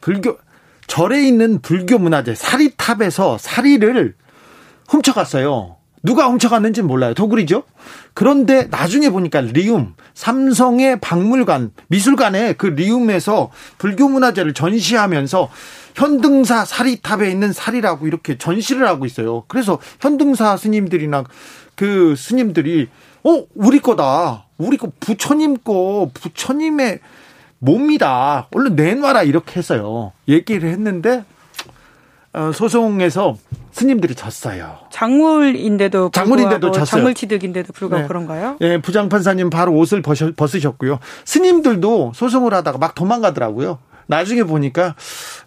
[0.00, 0.38] 불교
[0.86, 4.14] 절에 있는 불교 문화재 사리탑에서 사리를
[4.88, 5.76] 훔쳐갔어요.
[6.02, 7.14] 누가 훔쳐갔는지 몰라요.
[7.14, 7.64] 도굴이죠.
[8.14, 15.50] 그런데 나중에 보니까 리움, 삼성의 박물관, 미술관에 그 리움에서 불교 문화재를 전시하면서
[15.96, 19.44] 현등사 사리탑에 있는 사리라고 이렇게 전시를 하고 있어요.
[19.48, 21.24] 그래서 현등사 스님들이나
[21.74, 22.88] 그 스님들이
[23.26, 24.44] 어, 우리 거다.
[24.56, 27.00] 우리 거 부처님 거, 부처님의
[27.58, 28.48] 몸이다.
[28.54, 29.24] 얼른 내놔라.
[29.24, 30.12] 이렇게 해서요.
[30.28, 31.24] 얘기를 했는데,
[32.32, 33.36] 어, 소송에서
[33.72, 34.78] 스님들이 졌어요.
[34.90, 36.84] 작물인데도 작물인데도 졌어요.
[36.84, 38.08] 작물 취득인데도 불구하고 네.
[38.08, 38.56] 그런가요?
[38.60, 40.98] 예, 부장 판사님 바로 옷을 벗으셨고요.
[41.24, 43.78] 스님들도 소송을 하다가 막 도망가더라고요.
[44.06, 44.94] 나중에 보니까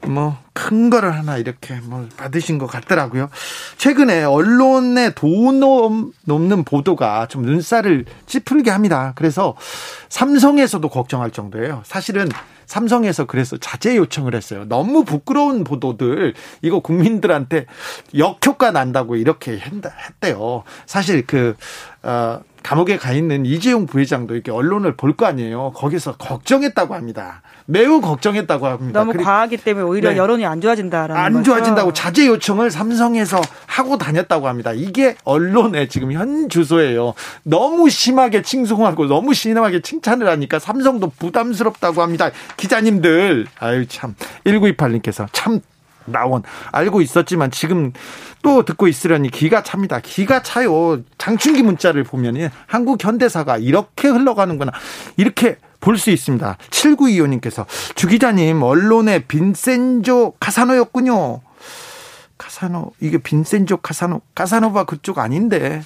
[0.07, 3.29] 뭐 큰 거를 하나 이렇게 뭐 받으신 것 같더라고요.
[3.77, 5.61] 최근에 언론에 돈
[6.25, 9.13] 넘는 보도가 좀 눈살을 찌푸리게 합니다.
[9.15, 9.55] 그래서
[10.09, 11.81] 삼성에서도 걱정할 정도예요.
[11.85, 12.27] 사실은
[12.65, 14.65] 삼성에서 그래서 자제 요청을 했어요.
[14.67, 17.65] 너무 부끄러운 보도들 이거 국민들한테
[18.15, 20.63] 역효과 난다고 이렇게 했대요.
[20.85, 21.55] 사실 그
[22.03, 25.71] 어, 감옥에 가 있는 이재용 부회장도 이렇게 언론을 볼 거 아니에요.
[25.75, 27.41] 거기서 걱정했다고 합니다.
[27.65, 28.99] 매우 걱정했다고 합니다.
[28.99, 30.17] 너무 과하기 때문에 오히려 네.
[30.17, 31.43] 여론이 안 좋아진다라는 안 거죠.
[31.51, 34.71] 좋아진다고 자제 요청을 삼성에서 하고 다녔다고 합니다.
[34.73, 37.13] 이게 언론의 지금 현 주소예요.
[37.43, 42.29] 너무 심하게 칭송하고 너무 심하게 칭찬을 하니까 삼성도 부담스럽다고 합니다.
[42.57, 45.59] 기자님들 아유 참 1928님께서 참
[46.11, 47.93] 나온 알고 있었지만 지금
[48.41, 49.99] 또 듣고 있으려니 기가 찹니다.
[49.99, 51.01] 기가 차요.
[51.17, 54.71] 장충기 문자를 보면 한국 현대사가 이렇게 흘러가는구나.
[55.17, 56.57] 이렇게 볼 수 있습니다.
[56.69, 61.41] 7925님께서 주 기자님 언론의 빈센조 카사노였군요.
[62.37, 65.81] 카사노 이게 빈센조 카사노 카사노바 그쪽 아닌데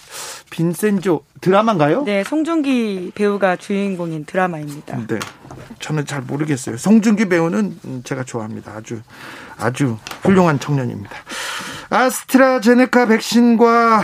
[0.52, 2.04] 빈센조 드라마인가요?
[2.04, 4.98] 네, 송중기 배우가 주인공인 드라마입니다.
[5.08, 5.20] 네,
[5.80, 6.78] 저는 잘 모르겠어요.
[6.78, 8.72] 송중기 배우는 제가 좋아합니다.
[8.72, 9.02] 아주
[9.60, 11.12] 아주 훌륭한 청년입니다.
[11.90, 14.04] 아스트라제네카 백신과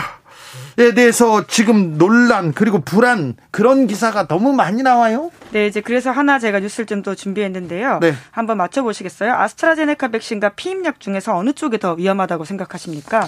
[0.94, 5.30] 대해서 지금 논란 그리고 불안 그런 기사가 너무 많이 나와요.
[5.50, 7.98] 네, 이제 그래서 하나 제가 뉴스를 좀 더 준비했는데요.
[8.00, 8.14] 네.
[8.30, 9.32] 한번 맞춰 보시겠어요?
[9.34, 13.26] 아스트라제네카 백신과 피임약 중에서 어느 쪽이 더 위험하다고 생각하십니까?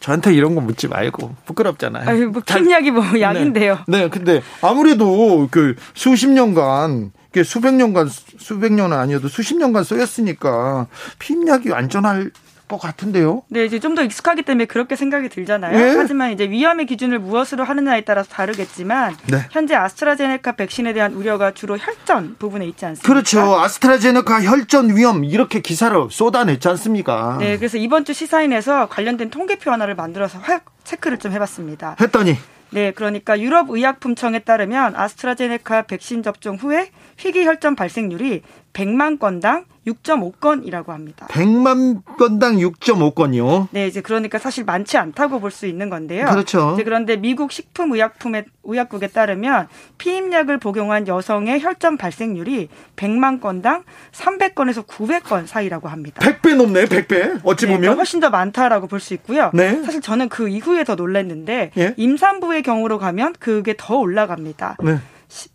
[0.00, 2.08] 저한테 이런 거 묻지 말고 부끄럽잖아요.
[2.08, 3.20] 아유, 뭐 피임약이 뭐 네.
[3.20, 3.78] 약인데요.
[3.86, 7.12] 네, 네, 근데 아무래도 그 수십 년간
[7.44, 10.86] 수백 년간 수백 년은 아니어도 수십 년간 쓰였으니까
[11.18, 12.30] 피임약이 안전할
[12.68, 13.42] 것 같은데요.
[13.48, 15.76] 네, 이제 좀 더 익숙하기 때문에 그렇게 생각이 들잖아요.
[15.76, 15.94] 예?
[15.96, 19.38] 하지만 이제 위험의 기준을 무엇으로 하느냐에 따라서 다르겠지만 네.
[19.50, 23.08] 현재 아스트라제네카 백신에 대한 우려가 주로 혈전 부분에 있지 않습니까?
[23.12, 23.58] 그렇죠.
[23.58, 27.38] 아스트라제네카 혈전 위험 이렇게 기사를 쏟아냈지 않습니까?
[27.40, 30.38] 네, 그래서 이번 주 시사인에서 관련된 통계표 하나를 만들어서
[30.84, 31.96] 체크를 좀 해봤습니다.
[32.00, 32.36] 했더니
[32.72, 40.88] 네, 그러니까 유럽 의약품청에 따르면 아스트라제네카 백신 접종 후에 희귀 혈전 발생률이 100만 건당 6.5건이라고
[40.88, 41.26] 합니다.
[41.30, 43.68] 100만 건당 6.5건이요?
[43.70, 46.26] 네, 이제 그러니까 사실 많지 않다고 볼 수 있는 건데요.
[46.26, 46.76] 그렇죠.
[46.84, 49.66] 그런데 미국 식품의약품의 의약국에 따르면
[49.98, 56.20] 피임약을 복용한 여성의 혈전 발생률이 100만 건당 300건에서 900건 사이라고 합니다.
[56.20, 57.40] 100배 넘네, 100배.
[57.42, 59.50] 어찌 네, 보면 그러니까 훨씬 더 많다라고 볼 수 있고요.
[59.54, 59.82] 네.
[59.82, 61.94] 사실 저는 그 이후에 더 놀랐는데 예?
[61.96, 64.76] 임산부의 경우로 가면 그게 더 올라갑니다.
[64.84, 64.98] 네.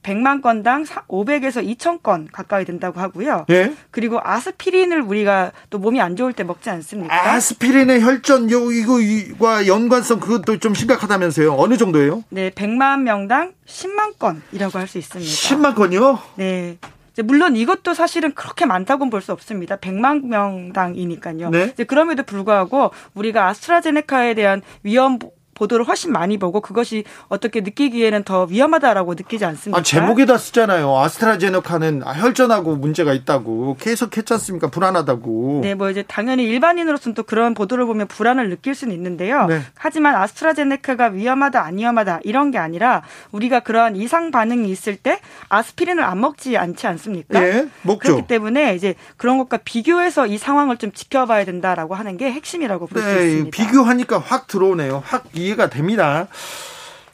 [0.03, 3.45] 100만 건당 500에서 2,000건 가까이 된다고 하고요.
[3.49, 3.73] 예?
[3.91, 7.31] 그리고 아스피린을 우리가 또 몸이 안 좋을 때 먹지 않습니까?
[7.33, 11.53] 아스피린의 혈전 요 이거와 연관성 그것도 좀 심각하다면서요.
[11.55, 12.23] 어느 정도예요?
[12.29, 15.29] 네, 100만 명당 10만 건이라고 할 수 있습니다.
[15.31, 16.19] 10만 건이요?
[16.35, 16.77] 네.
[17.23, 19.77] 물론 이것도 사실은 그렇게 많다고는 볼 수 없습니다.
[19.77, 21.49] 100만 명당이니까요.
[21.49, 21.73] 네?
[21.87, 25.17] 그럼에도 불구하고 우리가 아스트라제네카에 대한 위험
[25.55, 29.79] 보도를 훨씬 많이 보고 그것이 어떻게 느끼기에는 더 위험하다라고 느끼지 않습니까?
[29.79, 30.95] 아, 제목에다 쓰잖아요.
[30.97, 34.69] 아스트라제네카는 혈전하고 문제가 있다고 계속 했지 않습니까?
[34.69, 35.61] 불안하다고.
[35.63, 39.47] 네, 뭐 이제 당연히 일반인으로서는 또 그런 보도를 보면 불안을 느낄 수는 있는데요.
[39.47, 39.61] 네.
[39.75, 46.03] 하지만 아스트라제네카가 위험하다 안 위험하다 이런 게 아니라 우리가 그런 이상 반응이 있을 때 아스피린을
[46.03, 47.39] 안 먹지 않지 않습니까?
[47.39, 47.99] 네, 먹죠.
[47.99, 53.07] 그렇기 때문에 이제 그런 것과 비교해서 이 상황을 좀 지켜봐야 된다라고 하는 게 핵심이라고 볼수
[53.07, 53.55] 네, 있습니다.
[53.55, 55.01] 비교하니까 확 들어오네요.
[55.05, 56.27] 확 이 해가 됩니다.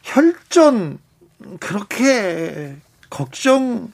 [0.03, 0.97] 혈전
[1.59, 2.75] 그렇게
[3.09, 3.91] 걱정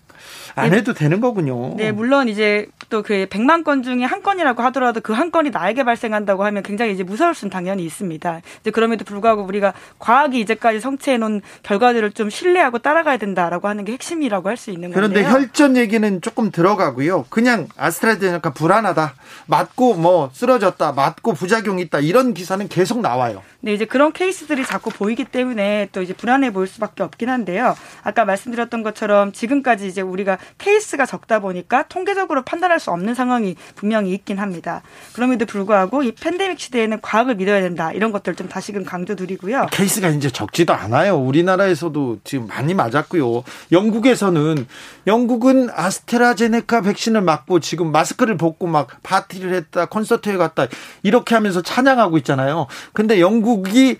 [0.55, 0.77] 안 네.
[0.77, 1.75] 해도 되는 거군요.
[1.75, 5.83] 네, 물론 이제 또 그 100만 건 중에 한 건이라고 하더라도 그 한 건이 나에게
[5.83, 8.41] 발생한다고 하면 굉장히 이제 무서울 수는 당연히 있습니다.
[8.61, 13.91] 이제 그럼에도 불구하고 우리가 과학이 이제까지 성취해 놓은 결과들을 좀 신뢰하고 따라가야 된다라고 하는 게
[13.93, 15.09] 핵심이라고 할 수 있는 건데요.
[15.09, 17.25] 그런데 혈전 얘기는 조금 들어가고요.
[17.29, 19.13] 그냥 아스트라제네카 불안하다.
[19.47, 20.93] 맞고 뭐 쓰러졌다.
[20.93, 21.99] 맞고 부작용 있다.
[21.99, 23.43] 이런 기사는 계속 나와요.
[23.59, 27.75] 네, 이제 그런 케이스들이 자꾸 보이기 때문에 또 이제 불안해 보일 수밖에 없긴 한데요.
[28.03, 34.13] 아까 말씀드렸던 것처럼 지금까지 이제 우리가 케이스가 적다 보니까 통계적으로 판단할 수 없는 상황이 분명히
[34.13, 34.83] 있긴 합니다.
[35.13, 37.91] 그럼에도 불구하고 이 팬데믹 시대에는 과학을 믿어야 된다.
[37.91, 39.67] 이런 것들 좀 다시금 강조드리고요.
[39.71, 41.17] 케이스가 이제 적지도 않아요.
[41.17, 43.43] 우리나라에서도 지금 많이 맞았고요.
[43.71, 44.67] 영국에서는
[45.07, 50.67] 영국은 아스트라제네카 백신을 맞고 지금 마스크를 벗고 막 파티를 했다, 콘서트에 갔다
[51.01, 52.67] 이렇게 하면서 찬양하고 있잖아요.
[52.93, 53.97] 근데 영국 이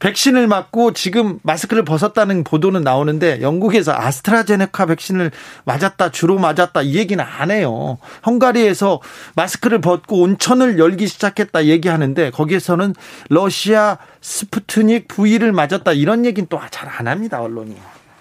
[0.00, 5.32] 백신을 맞고 지금 마스크를 벗었다는 보도는 나오는데 영국에서 아스트라제네카 백신을
[5.64, 7.98] 맞았다 주로 맞았다 이 얘기는 안 해요.
[8.24, 9.00] 헝가리에서
[9.34, 12.94] 마스크를 벗고 온천을 열기 시작했다 얘기하는데 거기에서는
[13.28, 17.76] 러시아 스푸트닉 V를 맞았다 이런 얘기는 또 잘 안 합니다 언론이.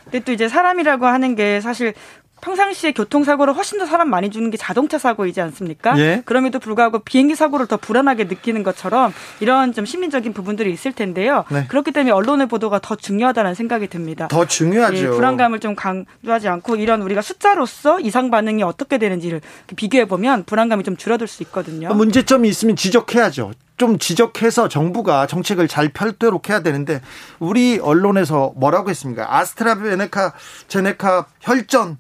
[0.06, 1.94] 근데 또 이제 사람이라고 하는 게 사실
[2.42, 5.98] 평상시에 교통사고를 훨씬 더 사람 많이 주는 게 자동차 사고이지 않습니까?
[6.00, 6.22] 예.
[6.26, 11.46] 그럼에도 불구하고 비행기 사고를 더 불안하게 느끼는 것처럼 이런 좀 시민적인 부분들이 있을 텐데요.
[11.50, 11.66] 네.
[11.68, 14.28] 그렇기 때문에 언론의 보도가 더 중요하다는 생각이 듭니다.
[14.28, 14.98] 더 중요하죠.
[14.98, 19.42] 예, 불안감을 좀 강조하지 않고 이런 우리가 숫자로서 이상 반응이 어떻게 되는지를
[19.76, 21.94] 비교해 보면 불안감이 좀 줄어들 수 있거든요.
[21.94, 23.52] 문제점이 있으면 지적해야죠.
[23.78, 27.00] 좀 지적해서 정부가 정책을 잘 펼도록 해야 되는데
[27.40, 29.38] 우리 언론에서 뭐라고 했습니까?
[29.38, 30.34] 아스트라제네카
[30.68, 31.98] 제네카 혈전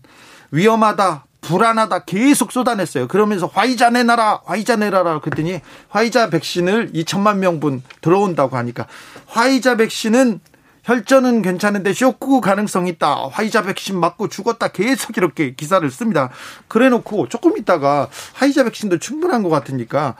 [0.51, 3.07] 위험하다, 불안하다 계속 쏟아냈어요.
[3.07, 8.88] 그러면서 화이자 내놔라, 화이자 내놔라 그랬더니 화이자 백신을 2천만 명분 들어온다고 하니까
[9.27, 10.41] 화이자 백신은
[10.83, 13.27] 혈전은 괜찮은데 쇼크 가능성 있다.
[13.29, 14.69] 화이자 백신 맞고 죽었다.
[14.69, 16.29] 계속 이렇게 기사를 씁니다.
[16.69, 20.15] 그래 놓고 조금 있다가 화이자 백신도 충분한 것 같으니까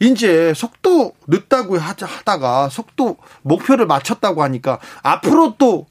[0.00, 5.86] 이제 속도 늦다고 하다가 속도 목표를 맞췄다고 하니까 앞으로 또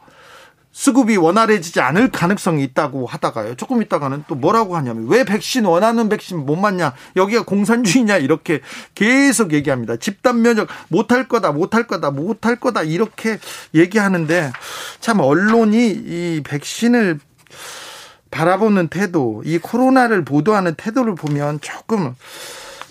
[0.74, 3.56] 수급이 원활해지지 않을 가능성이 있다고 하다가요.
[3.56, 6.94] 조금 있다가는 또 뭐라고 하냐면 왜 백신 원하는 백신 못 맞냐?
[7.16, 8.18] 여기가 공산주의냐?
[8.18, 8.60] 이렇게
[8.96, 9.98] 계속 얘기합니다.
[9.98, 13.38] 집단 면역 못할 거다, 못할 거다, 못할 거다 이렇게
[13.76, 14.52] 얘기하는데
[15.00, 17.20] 참 언론이 이 백신을
[18.32, 22.16] 바라보는 태도, 이 코로나를 보도하는 태도를 보면 조금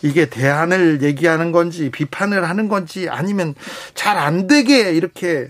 [0.02, 3.56] 이게 대안을 얘기하는 건지 비판을 하는 건지 아니면
[3.94, 5.48] 잘 안 되게 이렇게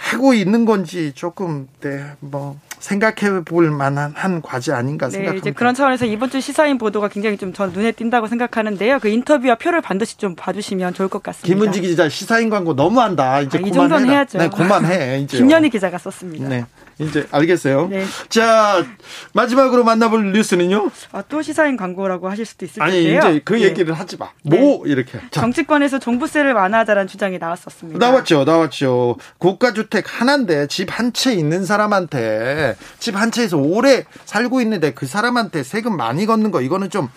[0.00, 5.42] 하고 있는 건지 조금 네 뭐 생각해 볼 만한 한 과제 아닌가 네, 생각합니다.
[5.50, 8.98] 이제 그런 차원에서 이번 주 시사인 보도가 굉장히 좀 전 눈에 띈다고 생각하는데요.
[9.00, 11.46] 그 인터뷰와 표를 반드시 좀 봐주시면 좋을 것 같습니다.
[11.54, 13.40] 김은지 기자 시사인 광고 너무한다.
[13.42, 14.38] 이제 아, 이 정도는 해야죠.
[14.38, 15.20] 네, 그만해.
[15.20, 15.36] 이제.
[15.38, 16.48] 김연희 기자가 썼습니다.
[16.48, 16.64] 네.
[16.98, 17.88] 이제 알겠어요.
[17.88, 18.04] 네.
[18.28, 18.84] 자
[19.32, 20.90] 마지막으로 만나볼 뉴스는요.
[21.12, 23.20] 아, 또 시사인 광고라고 하실 수도 있을 아니, 텐데요.
[23.22, 23.62] 아니 이제 그 네.
[23.62, 24.28] 얘기를 하지 마.
[24.44, 24.90] 뭐 네.
[24.92, 25.12] 이렇게.
[25.30, 25.40] 자.
[25.40, 27.98] 정치권에서 종부세를 완화하자는 주장이 나왔었습니다.
[27.98, 29.16] 나왔죠, 나왔죠.
[29.38, 35.06] 고가 주택 하나인데 집 한 채 있는 사람한테 집 한 채에서 오래 살고 있는데 그
[35.06, 37.08] 사람한테 세금 많이 걷는 거 이거는 좀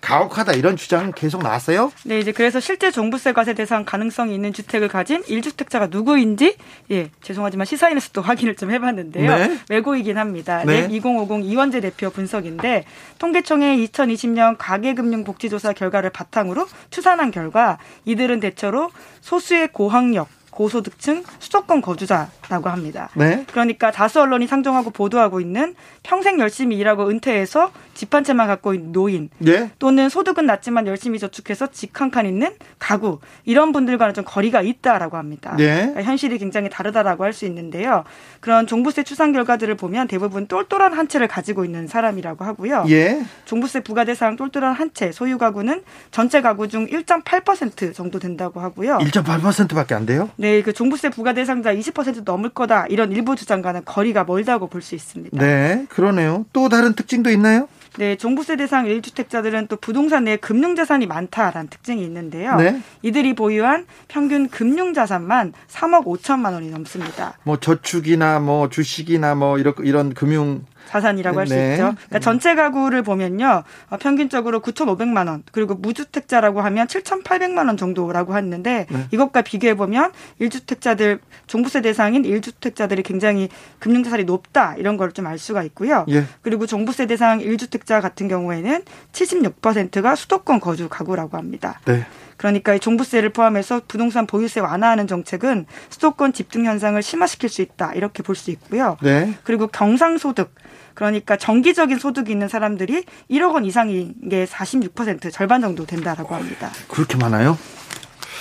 [0.00, 1.90] 가혹하다 이런 주장 계속 나왔어요?
[2.04, 6.56] 네, 이제 그래서 실제 종부세 과세 대상 가능성이 있는 주택을 가진 1주택자가 누구인지
[6.92, 9.36] 예, 죄송하지만 시사인에서도 확인을 좀 해봤는데요.
[9.36, 9.58] 네.
[9.68, 10.62] 외고이긴 합니다.
[10.64, 10.86] 네.
[10.88, 12.84] 2050 이원재 대표 분석인데
[13.18, 18.90] 통계청의 2020년 가계금융복지조사 결과를 바탕으로 추산한 결과 이들은 대체로
[19.20, 23.10] 소수의 고학력 고소득층 수도권 거주자라고 합니다.
[23.14, 23.44] 네.
[23.52, 28.92] 그러니까 다수 언론이 상정하고 보도하고 있는 평생 열심히 일하고 은퇴해서 집 한 채만 갖고 있는
[28.92, 29.70] 노인 네.
[29.78, 35.54] 또는 소득은 낮지만 열심히 저축해서 집한칸 있는 가구 이런 분들과는 좀 거리가 있다라고 합니다.
[35.58, 35.80] 네.
[35.80, 38.04] 그러니까 현실이 굉장히 다르다라고 할 수 있는데요.
[38.40, 42.86] 그런 종부세 추산 결과들을 보면 대부분 똘똘한 한 채를 가지고 있는 사람이라고 하고요.
[42.88, 43.22] 예.
[43.44, 48.98] 종부세 부과 대상 똘똘한 한 채 소유 가구는 전체 가구 중 1.8% 정도 된다고 하고요.
[48.98, 50.30] 1.8%밖에 안 돼요?
[50.36, 54.94] 네, 그 종부세 부과 대상자 20% 넘을 거다 이런 일부 주장과는 거리가 멀다고 볼 수
[54.94, 55.36] 있습니다.
[55.36, 56.46] 네, 그러네요.
[56.52, 57.68] 또 다른 특징도 있나요?
[57.96, 62.54] 네, 종부세 대상 1주택자들은 또 부동산 내에 금융자산이 많다라는 특징이 있는데요.
[62.56, 62.80] 네.
[63.02, 67.36] 이들이 보유한 평균 금융자산만 3억 5천만 원이 넘습니다.
[67.42, 71.72] 뭐 저축이나 뭐 주식이나 뭐 이런 이런 금융 자산이라고 할수 네.
[71.72, 71.94] 있죠.
[71.94, 73.62] 그러니까 전체 가구를 보면요.
[73.90, 79.06] 어, 평균적으로 9,500만 원, 그리고 무주택자라고 하면 7,800만 원 정도라고 했는데 네.
[79.10, 83.48] 이것과 비교해 보면 1주택자들 종부세 대상인 1주택자들이 굉장히
[83.78, 86.04] 금융 자산이 높다 이런 걸 좀 알 수가 있고요.
[86.10, 86.24] 예.
[86.42, 91.80] 그리고 종부세 대상 1주택자 같은 경우에는 76%가 수도권 거주 가구라고 합니다.
[91.86, 92.06] 네.
[92.38, 98.38] 그러니까 종부세를 포함해서 부동산 보유세 완화하는 정책은 수도권 집중 현상을 심화시킬 수 있다 이렇게 볼
[98.38, 98.96] 수 있고요.
[99.02, 99.34] 네.
[99.42, 100.54] 그리고 경상소득
[100.94, 106.70] 그러니까 정기적인 소득이 있는 사람들이 1억 원 이상인 게 46% 절반 정도 된다라고 합니다.
[106.86, 107.58] 그렇게 많아요?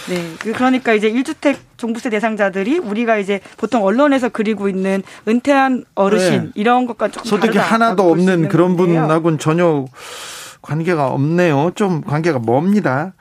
[0.09, 0.35] 네.
[0.53, 6.51] 그러니까 이제 1주택 종부세 대상자들이 우리가 이제 보통 언론에서 그리고 있는 은퇴한 어르신 네.
[6.53, 9.85] 이런 것과 조금 소득이 하나도 없는 그런 분하고는 전혀
[10.61, 11.71] 관계가 없네요.
[11.73, 13.13] 좀 관계가 멉니다.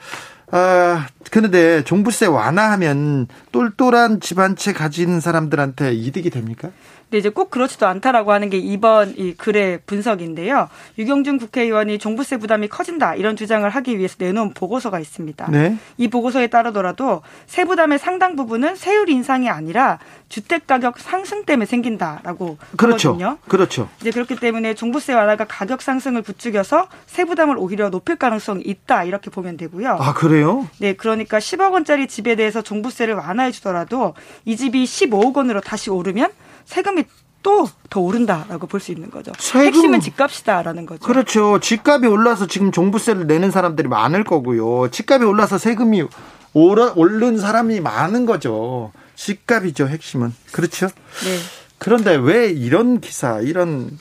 [0.53, 6.71] 아, 그런데 종부세 완화하면 똘똘한 집한채 가진 사람들한테 이득이 됩니까?
[7.09, 10.69] 근데 이제 꼭 그렇지도 않다라고 하는 게 이번 이 글의 분석인데요.
[10.99, 15.49] 유경준 국회의원이 종부세 부담이 커진다 이런 주장을 하기 위해서 내놓은 보고서가 있습니다.
[15.51, 15.77] 네.
[15.99, 23.11] 이 보고서에 따르더라도 세부담의 상당 부분은 세율 인상이 아니라 주택 가격 상승 때문에 생긴다라고 그렇죠.
[23.11, 23.39] 하거든요.
[23.47, 23.89] 그렇죠.
[24.01, 29.57] 이제 그렇기 때문에 종부세 완화가 가격 상승을 부추겨서 세부담을 오히려 높일 가능성이 있다 이렇게 보면
[29.57, 29.97] 되고요.
[30.01, 30.69] 아 그래요?
[30.81, 34.15] 네, 그러니까 10억 원짜리 집에 대해서 종부세를 완화해 주더라도
[34.45, 36.31] 이 집이 15억 원으로 다시 오르면
[36.67, 37.05] 세금이
[37.43, 39.33] 또 더 오른다라고 볼 수 있는 거죠.
[39.39, 41.01] 세금, 핵심은 집값이다라는 거죠.
[41.07, 41.61] 그렇죠.
[41.61, 44.91] 집값이 올라서 지금 종부세를 내는 사람들이 많을 거고요.
[44.91, 46.05] 집값이 올라서 세금이
[46.53, 48.93] 오르, 오른 사람이 많은 거죠.
[49.15, 50.35] 집값이죠, 핵심은.
[50.53, 50.87] 그렇죠?
[50.89, 51.39] 네.
[51.79, 53.97] 그런데 왜 이런 기사, 이런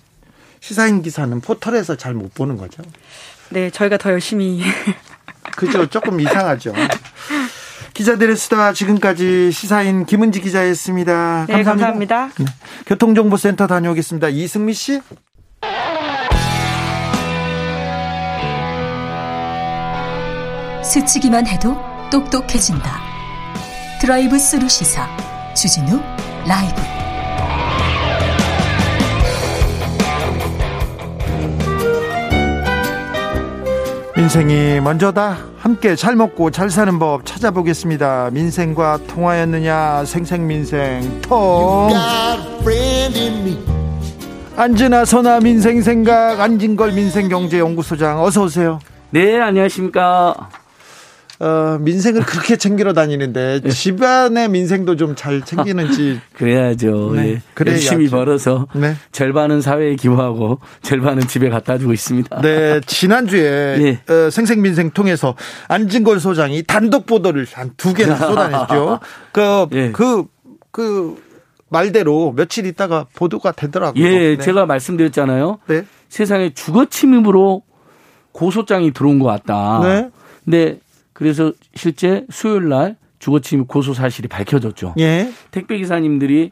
[0.59, 2.81] 시사인 기사는 포털에서 잘 못 보는 거죠?
[3.49, 4.61] 네, 저희가 더 열심히.
[5.55, 5.85] 그죠?
[5.87, 6.73] 조금 이상하죠.
[7.95, 11.45] 기자들의 수다 지금까지 시사인 김은지 기자였습니다.
[11.47, 12.17] 네, 감사합니다.
[12.17, 12.29] 감사합니다.
[12.37, 12.45] 네.
[12.85, 14.27] 교통정보센터 다녀오겠습니다.
[14.27, 15.01] 이승미 씨.
[20.83, 21.75] 스치기만 해도
[22.11, 23.01] 똑똑해진다.
[24.01, 25.07] 드라이브 스루 시사
[25.55, 25.99] 주진우
[26.45, 26.94] 라이브.
[34.15, 35.37] 민생이 먼저다.
[35.57, 38.29] 함께 잘 먹고 잘 사는 법 찾아보겠습니다.
[38.31, 41.89] 민생과 통하였느냐 생생민생 통.
[44.55, 48.79] 안진아 선아 민생 생각 안진걸 민생경제연구소장 어서 오세요.
[49.09, 50.33] 네 안녕하십니까.
[51.39, 53.69] 어, 민생을 그렇게 챙기러 다니는데 네.
[53.69, 57.13] 집안의 민생도 좀 잘 챙기는지 그래야죠.
[57.15, 57.27] 네.
[57.27, 57.41] 예.
[57.53, 58.95] 그래 열심히 벌어서 네.
[59.11, 62.41] 절반은 사회에 기부하고 절반은 집에 갖다 주고 있습니다.
[62.41, 64.13] 네, 지난주에 예.
[64.13, 65.35] 어, 생생민생 통해서
[65.67, 68.99] 안진걸 소장이 단독 보도를 한 두 개나 쏟아냈죠.
[69.33, 69.91] 그, 예.
[69.91, 70.25] 그,
[70.71, 71.17] 그
[71.69, 74.03] 말대로 며칠 있다가 보도가 되더라고요.
[74.03, 74.37] 예, 네.
[74.37, 75.59] 제가 말씀드렸잖아요.
[75.67, 75.83] 네.
[76.09, 77.63] 세상에 주거 침입으로
[78.31, 79.79] 고소장이 들어온 것 같다.
[79.83, 80.09] 네.
[80.45, 80.79] 근데
[81.15, 84.95] 그래서 실제 수요일 날 주거침입 고소 사실이 밝혀졌죠.
[84.99, 85.31] 예.
[85.49, 86.51] 택배 기사님들이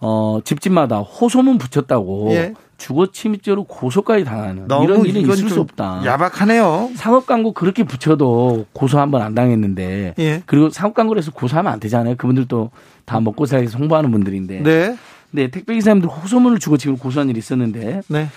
[0.00, 2.54] 어 집집마다 호소문 붙였다고 예.
[2.78, 6.02] 주거 침입죄로 고소까지 당하는 이런 일은 있을 수 없다.
[6.04, 6.90] 야박하네요.
[6.94, 10.42] 상업 광고 그렇게 붙여도 고소 한 번 안 당했는데 예.
[10.46, 12.14] 그리고 상업 광고를 해서 고소하면 안 되잖아요.
[12.16, 12.70] 그분들도
[13.04, 14.62] 다 먹고 살기 홍보하는 분들인데.
[14.62, 14.96] 네.
[15.32, 18.02] 네, 택배 기사님들 호소문을 주고 지금 고소한 일이 있었는데.
[18.06, 18.28] 네.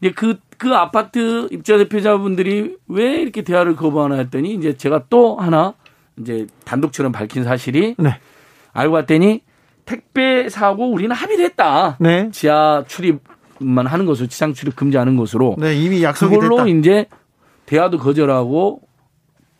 [0.00, 5.74] 이제 그, 그 아파트 입자 대표자분들이 왜 이렇게 대화를 거부하나 했더니 이제 제가 또 하나
[6.18, 8.18] 이제 단독처럼 밝힌 사실이 네.
[8.72, 9.42] 알고 봤더니
[9.84, 11.96] 택배 사고 우리는 합의를 했다.
[12.00, 12.30] 네.
[12.32, 15.56] 지하 출입만 하는 것으로 지상 출입 금지하는 것으로.
[15.58, 16.68] 네, 이미 약속이 그걸로 됐다.
[16.68, 17.06] 이제
[17.66, 18.80] 대화도 거절하고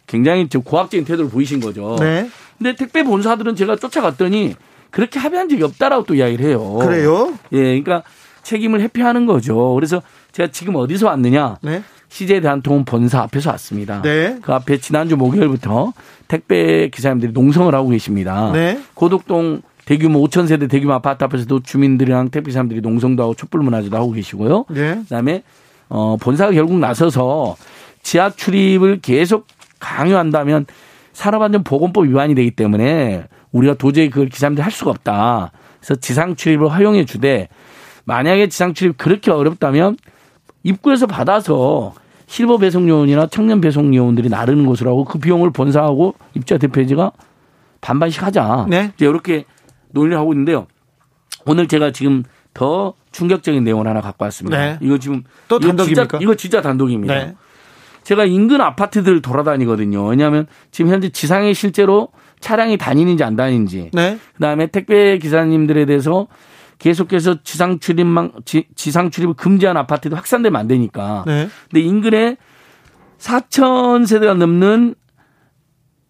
[0.07, 1.97] 굉장히 고학적인 태도를 보이신 거죠.
[2.01, 2.29] 네.
[2.59, 4.55] 근데 택배 본사들은 제가 쫓아갔더니
[4.91, 6.79] 그렇게 합의한 적이 없다라고 또 이야기를 해요.
[6.81, 7.39] 그래요?
[7.53, 8.03] 예, 그러니까
[8.43, 9.75] 책임을 회피하는 거죠.
[9.75, 10.01] 그래서
[10.37, 11.57] 제가 지금 어디서 왔느냐?
[11.63, 11.83] 네.
[12.11, 14.03] CJ 대한통운 본사 앞에서 왔습니다.
[14.03, 14.39] 네.
[14.43, 15.95] 그 앞에 지난주 목요일부터
[16.29, 18.53] 택배 기사님들이 농성을 하고 계십니다.
[18.53, 18.79] 네.
[18.93, 24.13] 고덕동 대규모 5천 세대 대규모 아파트 앞에서도 주민들이랑 택배 기사님들이 농성도 하고 촛불 문화제도 하고
[24.13, 24.67] 계시고요.
[24.69, 24.97] 네.
[25.05, 25.43] 그다음에
[25.89, 27.57] 어 본사가 결국 나서서
[28.03, 29.47] 지하 출입을 계속
[29.81, 30.67] 강요한다면
[31.15, 35.53] 산업안전보건법 위반이 되기 때문에 우리가 도저히 그걸 기사님들 할 수가 없다.
[35.81, 37.49] 그래서 지상 출입을 허용해 주되
[38.05, 39.97] 만약에 지상 출입 그렇게 어렵다면
[40.67, 41.95] 입구에서 받아서
[42.27, 47.13] 실버 배송 요원이나 청년 배송 요원들이 나르는 곳으로 하고 그 비용을 본사하고 입자 대표지가
[47.81, 48.67] 반반씩 하자.
[48.69, 48.91] 네.
[48.97, 49.45] 이제 이렇게
[49.91, 50.67] 논의를 하고 있는데요.
[51.47, 54.59] 오늘 제가 지금 더 충격적인 내용을 하나 갖고 왔습니다.
[54.59, 54.79] 네.
[54.81, 56.03] 이거 지금 또 단독입니까?
[56.03, 57.15] 이거 진짜, 이거 진짜 단독입니다.
[57.15, 57.35] 네.
[58.03, 60.05] 제가 인근 아파트들 돌아다니거든요.
[60.05, 62.09] 왜냐하면 지금 현재 지상에 실제로
[62.41, 63.91] 차량이 다니는지 안 다니는지.
[63.93, 64.19] 네.
[64.35, 66.27] 그다음에 택배 기사님들에 대해서
[66.79, 71.25] 계속해서 지상 출입만 지, 상 출입을 금지한 아파트도 확산되면 안 되니까.
[71.27, 71.49] 네.
[71.71, 72.37] 근데 인근에
[73.19, 74.95] 4천 세대가 넘는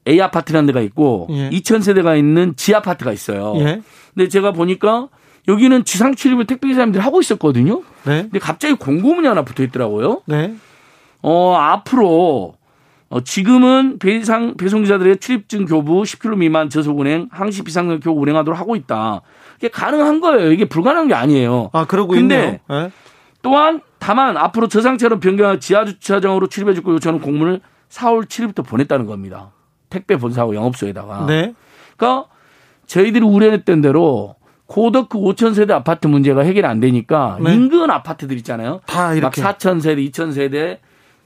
[0.09, 1.51] A 아파트라는 데가 있고 예.
[1.51, 3.55] 2천 세대가 있는 G 아파트가 있어요.
[3.59, 3.83] 예.
[4.15, 5.09] 근데 제가 보니까
[5.49, 7.83] 여기는 지상 출입을 택배 기사님들이 하고 있었거든요.
[8.05, 8.23] 네.
[8.23, 10.23] 근데 갑자기 공고문이 하나 붙어 있더라고요.
[10.27, 10.55] 네.
[11.23, 12.55] 어, 앞으로
[13.09, 18.59] 어, 지금은 배상 배송 기사들의 출입증 교부 10km 미만 저속 운행, 항시 비상경 교부 운행하도록
[18.59, 19.23] 하고 있다.
[19.59, 20.51] 이게 가능한 거예요.
[20.51, 21.71] 이게 불가능한 게 아니에요.
[21.73, 22.91] 아, 그러고 근데 네?
[23.43, 29.53] 또한 다만 앞으로 저상처럼 변경한 지하 주차장으로 출입해 줄고 요청하는 공문을 4월 7일부터 보냈다는 겁니다.
[29.89, 31.27] 택배 본사하고 영업소에다가.
[31.27, 31.55] 네.
[31.97, 32.29] 그러니까
[32.87, 34.35] 저희들이 우려했던 대로
[34.67, 37.55] 고덕 그 5천 세대 아파트 문제가 해결 안 되니까 네.
[37.55, 38.81] 인근 아파트들 있잖아요.
[38.87, 40.81] 다 이렇게 막 4천 세대, 2천 세대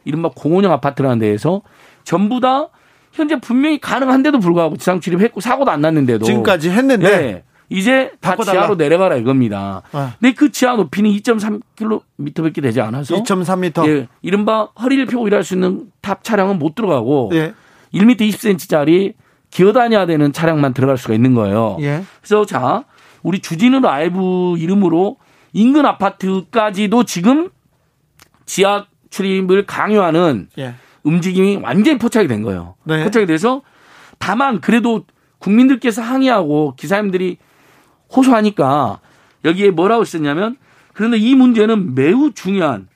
[0.05, 1.62] 이른바 공원형 아파트라는 데에서
[2.05, 2.68] 전부 다
[3.12, 7.44] 현재 분명히 가능한데도 불구하고 지상 출입했고 사고도 안 났는데도 지금까지 했는데 네.
[7.68, 8.59] 이제 다 바꿔달라.
[8.59, 9.82] 지하로 내려가라 이겁니다.
[9.92, 10.14] 아.
[10.18, 13.86] 근데 그 지하 높이는 2.3km밖에 되지 않아서 2.3m.
[13.88, 17.55] 예, 이른바 허리를 펴고 일할 수 있는 탑 차량은 못 들어가고 예.
[17.94, 19.14] 1m 20cm짜리
[19.51, 21.76] 기어다녀야 되는 차량만 들어갈 수가 있는 거예요.
[21.80, 22.03] 예.
[22.20, 22.84] 그래서 자,
[23.22, 25.18] 우리 주진우 라이브 이름으로
[25.53, 27.51] 인근 아파트까지도 지금
[28.46, 30.74] 지하 출입을 강요하는 예.
[31.02, 32.74] 움직임이 완전히 포착이 된 거예요.
[32.84, 33.04] 네.
[33.04, 33.62] 포착이 돼서
[34.18, 35.04] 다만 그래도
[35.38, 37.38] 국민들께서 항의하고 기사님들이
[38.14, 39.00] 호소하니까
[39.44, 40.56] 여기에 뭐라고 썼냐면
[40.92, 42.88] 그런데 이 문제는 매우 중요한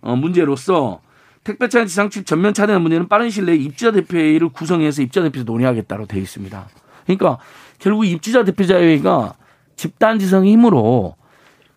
[0.00, 1.00] 어, 문제로서
[1.44, 6.20] 택배차량 지상출 전면 차단의 문제는 빠른 시일 내에 입주자 대표회의를 구성해서 입주자 대표에서 논의하겠다고 되어
[6.20, 6.68] 있습니다.
[7.04, 7.38] 그러니까
[7.78, 9.34] 결국 입주자 대표자회의가
[9.76, 11.16] 집단 지성의 힘으로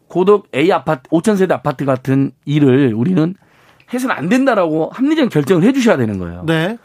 [0.07, 3.35] 고덕 A 아파트 5천 세대 아파트 같은 일을 우리는
[3.93, 6.43] 해서는 안 된다라고 합리적 결정을 해 주셔야 되는 거예요.
[6.45, 6.77] 네.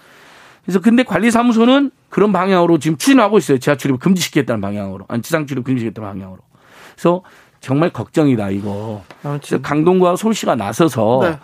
[0.64, 3.58] 그래서 근데 관리사무소는 그런 방향으로 지금 추진하고 있어요.
[3.58, 5.06] 지하 출입을 금지시키겠다는 방향으로.
[5.08, 6.40] 아니 지상 출입 금지시키겠다는 방향으로.
[6.94, 7.22] 그래서
[7.60, 9.02] 정말 걱정이다 이거.
[9.22, 11.38] 그래서 강동구와 서울시가 나서서 네.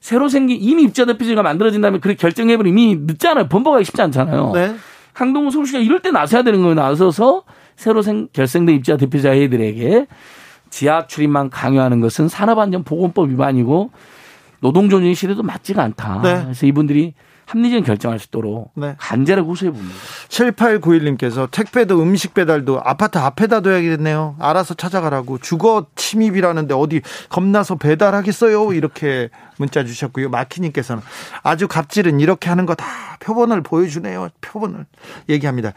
[0.00, 3.48] 새로 생긴 이미 입자 대표제가 만들어진다면 그렇게 결정해버리면 이미 늦잖아요.
[3.48, 4.52] 번복하기 쉽지 않잖아요.
[4.54, 4.74] 네.
[5.14, 6.74] 강동구 서울시가 이럴 때 나서야 되는 거예요.
[6.74, 7.42] 나서서
[7.76, 10.06] 새로 생, 결성된 입자 대표자 애들에게
[10.70, 13.90] 지하 출입만 강요하는 것은 산업안전보건법 위반이고
[14.60, 16.20] 노동조정 시대도 맞지가 않다.
[16.22, 16.42] 네.
[16.44, 17.14] 그래서 이분들이
[17.46, 18.94] 합리적인 결정할 수 있도록 네.
[18.98, 19.92] 간절하게 호소해 봅니다.
[20.28, 24.36] 7891님께서 택배도 음식 배달도 아파트 앞에다 둬야겠네요.
[24.38, 25.38] 알아서 찾아가라고.
[25.38, 28.72] 주거 침입이라는데 어디 겁나서 배달하겠어요?
[28.72, 30.28] 이렇게 문자 주셨고요.
[30.30, 31.02] 마키님께서는
[31.42, 32.86] 아주 갑질은 이렇게 하는 거 다
[33.20, 34.28] 표본을 보여주네요.
[34.40, 34.86] 표본을
[35.28, 35.72] 얘기합니다.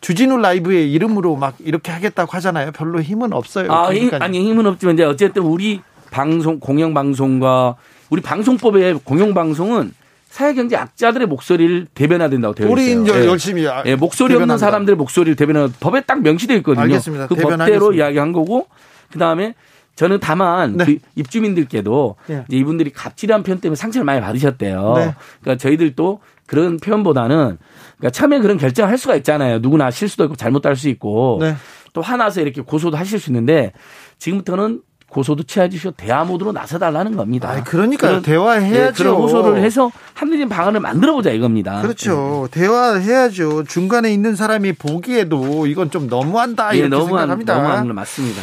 [0.00, 2.70] 주진우 라이브의 이름으로 막 이렇게 하겠다고 하잖아요.
[2.72, 3.72] 별로 힘은 없어요.
[3.72, 5.82] 아, 힘, 아니 힘은 없지만 이제 어쨌든 우리
[6.12, 7.74] 방송 공영 방송과
[8.10, 9.92] 우리 방송법의 공영 방송은
[10.28, 12.72] 사회경제 약자들의 목소리를 대변해야 된다고 되어 있어요.
[12.72, 13.26] 우리 이제 예.
[13.26, 14.54] 열심히 예, 목소리 대변한다.
[14.54, 16.82] 없는 사람들의 목소리를 대변하는 법에 딱 명시되어 있거든요.
[16.82, 17.26] 알겠습니다.
[17.28, 18.66] 그 법대로 이야기한 거고
[19.12, 19.54] 그다음에
[19.94, 20.84] 저는 다만 네.
[20.84, 22.44] 그 입주민들께도 네.
[22.48, 24.92] 이제 이분들이 갑질한 편 때문에 상처를 많이 받으셨대요.
[24.96, 25.14] 네.
[25.40, 27.56] 그러니까 저희들도 그런 표현보다는
[27.96, 29.60] 그러니까 처음에 그런 결정을 할 수가 있잖아요.
[29.60, 31.56] 누구나 실수도 있고 잘못도 할 수 있고 네.
[31.94, 33.72] 또 화나서 이렇게 고소도 하실 수 있는데
[34.18, 37.50] 지금부터는 고소도 취하주시고 대화 모드로 나서달라는 겁니다.
[37.50, 38.92] 아, 그러니까 대화해야죠.
[38.92, 41.80] 네, 그런 호소를 해서 합리적인 방안을 만들어보자 이겁니다.
[41.80, 42.48] 그렇죠.
[42.50, 42.60] 네.
[42.60, 43.64] 대화해야죠.
[43.64, 47.54] 중간에 있는 사람이 보기에도 이건 좀 너무한다 네, 이렇게 너무한, 생각합니다.
[47.54, 48.42] 너무한 맞습니다.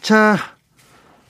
[0.00, 0.36] 자,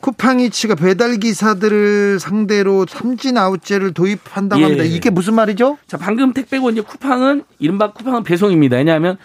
[0.00, 4.64] 쿠팡이츠가 배달 기사들을 상대로 삼진 아웃제를 도입한다고 예.
[4.64, 4.84] 합니다.
[4.84, 5.78] 이게 무슨 말이죠?
[5.86, 8.76] 자, 방금 택배고 이제 쿠팡은 이른바 쿠팡은 배송입니다.
[8.76, 9.16] 왜냐하면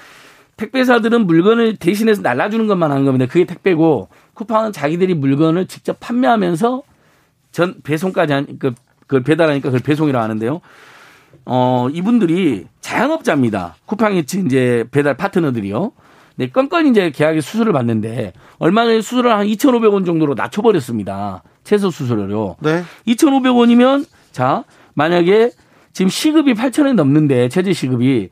[0.55, 3.25] 택배사들은 물건을 대신해서 날라주는 것만 하는 겁니다.
[3.25, 4.09] 그게 택배고
[4.39, 6.83] 쿠팡은 자기들이 물건을 직접 판매하면서
[7.51, 10.61] 전 배송까지 한, 그, 그걸 배달하니까 그걸 배송이라 고 하는데요.
[11.43, 13.75] 어, 이분들이 자영업자입니다.
[13.85, 15.91] 쿠팡이 이제 배달 파트너들이요.
[16.37, 21.43] 네, 건건히 이제 계약의 수수료를 받는데 얼마 전에 수수료를 한 2,500원 정도로 낮춰버렸습니다.
[21.65, 22.55] 최소 수수료로.
[22.61, 22.83] 네.
[23.07, 24.63] 2,500원이면 자,
[24.93, 25.51] 만약에
[25.91, 28.29] 지금 시급이 8,000원 넘는데 최저 시급이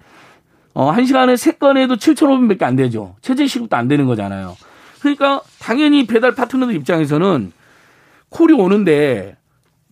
[0.74, 3.16] 어, 한 시간에 세 건에도 7,500원밖에 안 되죠.
[3.22, 4.56] 최저 시급도 안 되는 거잖아요.
[5.00, 7.52] 그러니까 당연히 배달 파트너들 입장에서는
[8.30, 9.38] 콜이 오는데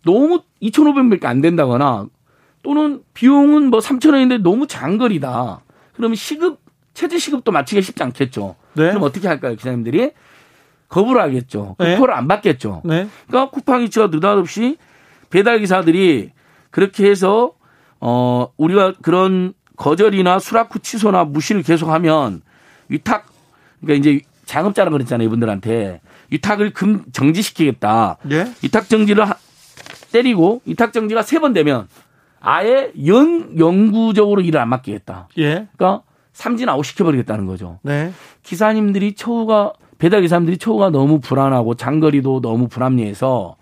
[0.04, 2.08] 너무 2,500원밖에 안 된다거나
[2.64, 5.62] 또는 비용은 뭐 3,000원인데 너무 장거리다.
[5.94, 6.60] 그러면 시급
[6.94, 8.56] 최저 시급도 맞추기가 쉽지 않겠죠.
[8.74, 8.90] 네.
[8.90, 10.12] 그럼 어떻게 할까요, 기사님들이?
[10.88, 11.76] 거부를 하겠죠.
[11.78, 11.98] 그 네.
[11.98, 12.82] 콜을 안 받겠죠.
[12.86, 13.08] 네.
[13.28, 14.78] 그러니까 쿠팡이츠가 느닷없이
[15.30, 16.32] 배달 기사들이
[16.72, 17.54] 그렇게 해서
[18.00, 22.42] 어 우리가 그런 거절이나 수락 후 취소나 무시를 계속하면
[22.88, 23.26] 위탁
[23.82, 28.18] 그러니까 이제 자영업자라 그랬잖아요 이분들한테 위탁을 금 정지시키겠다.
[28.32, 28.52] 예?
[28.64, 29.36] 위탁 정지를 하,
[30.12, 31.88] 때리고 위탁 정지가 세 번 되면
[32.40, 35.28] 아예 영 영구적으로 일을 안 맡기겠다.
[35.38, 35.68] 예.
[35.76, 37.80] 그러니까 삼진 아웃 시켜버리겠다는 거죠.
[37.82, 38.12] 네.
[38.44, 43.56] 기사님들이 처우가 배달 기사님들이 처우가 너무 불안하고 장거리도 너무 불합리해서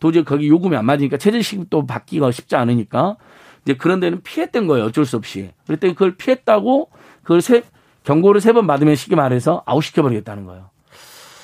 [0.00, 3.16] 도저히 거기 요금이 안 맞으니까 최저시급도 받기가 쉽지 않으니까
[3.64, 4.86] 이제 그런 데는 피했던 거예요.
[4.86, 5.50] 어쩔 수 없이.
[5.66, 6.88] 그랬더니 그걸 피했다고
[7.22, 7.62] 그걸 세,
[8.04, 10.70] 경고를 세 번 받으면 쉽게 말해서 아웃시켜버리겠다는 거예요.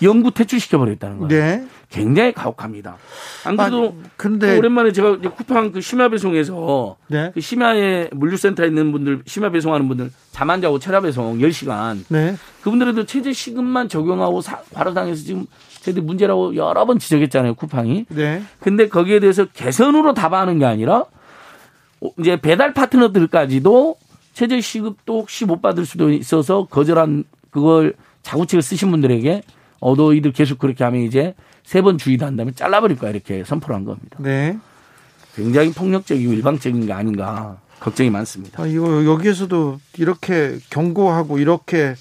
[0.02, 1.28] 영구 퇴출시켜버리겠다는 거예요.
[1.28, 1.66] 네.
[1.90, 2.96] 굉장히 가혹합니다.
[3.44, 7.32] 안 그래도 아, 근데 오랜만에 제가 쿠팡 그 심야 배송에서 네.
[7.34, 12.36] 그 심야에 물류센터에 있는 분들 심야 배송하는 분들 잠 안 자고 철야 배송 10시간 네.
[12.62, 15.46] 그분들에도 최저 시급만 적용하고 사, 과로당해서 지금
[15.82, 18.06] 저희들이 문제라고 여러 번 지적했잖아요 쿠팡이.
[18.08, 18.42] 네.
[18.60, 21.04] 근데 거기에 대해서 개선으로 답하는 게 아니라
[22.18, 23.96] 이제 배달 파트너들까지도
[24.40, 29.42] 최저 시급도 혹시 못 받을 수도 있어서 거절한 그걸 자구책을 쓰신 분들에게
[29.80, 33.76] 어, 너희들 계속 그렇게 하면 이제 세 번 주의도 한 다음에 잘라버릴 거야 이렇게 선포를
[33.76, 34.16] 한 겁니다.
[34.18, 34.56] 네.
[35.36, 38.62] 굉장히 폭력적이고 일방적인 게 아닌가 걱정이 많습니다.
[38.62, 41.94] 아, 이거 여기에서도 이렇게 경고하고 이렇게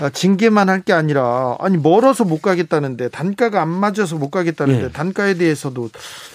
[0.00, 4.92] 아, 징계만 할 게 아니라 아니 멀어서 못 가겠다는데 단가가 안 맞아서 못 가겠다는데 네.
[4.92, 5.90] 단가에 대해서도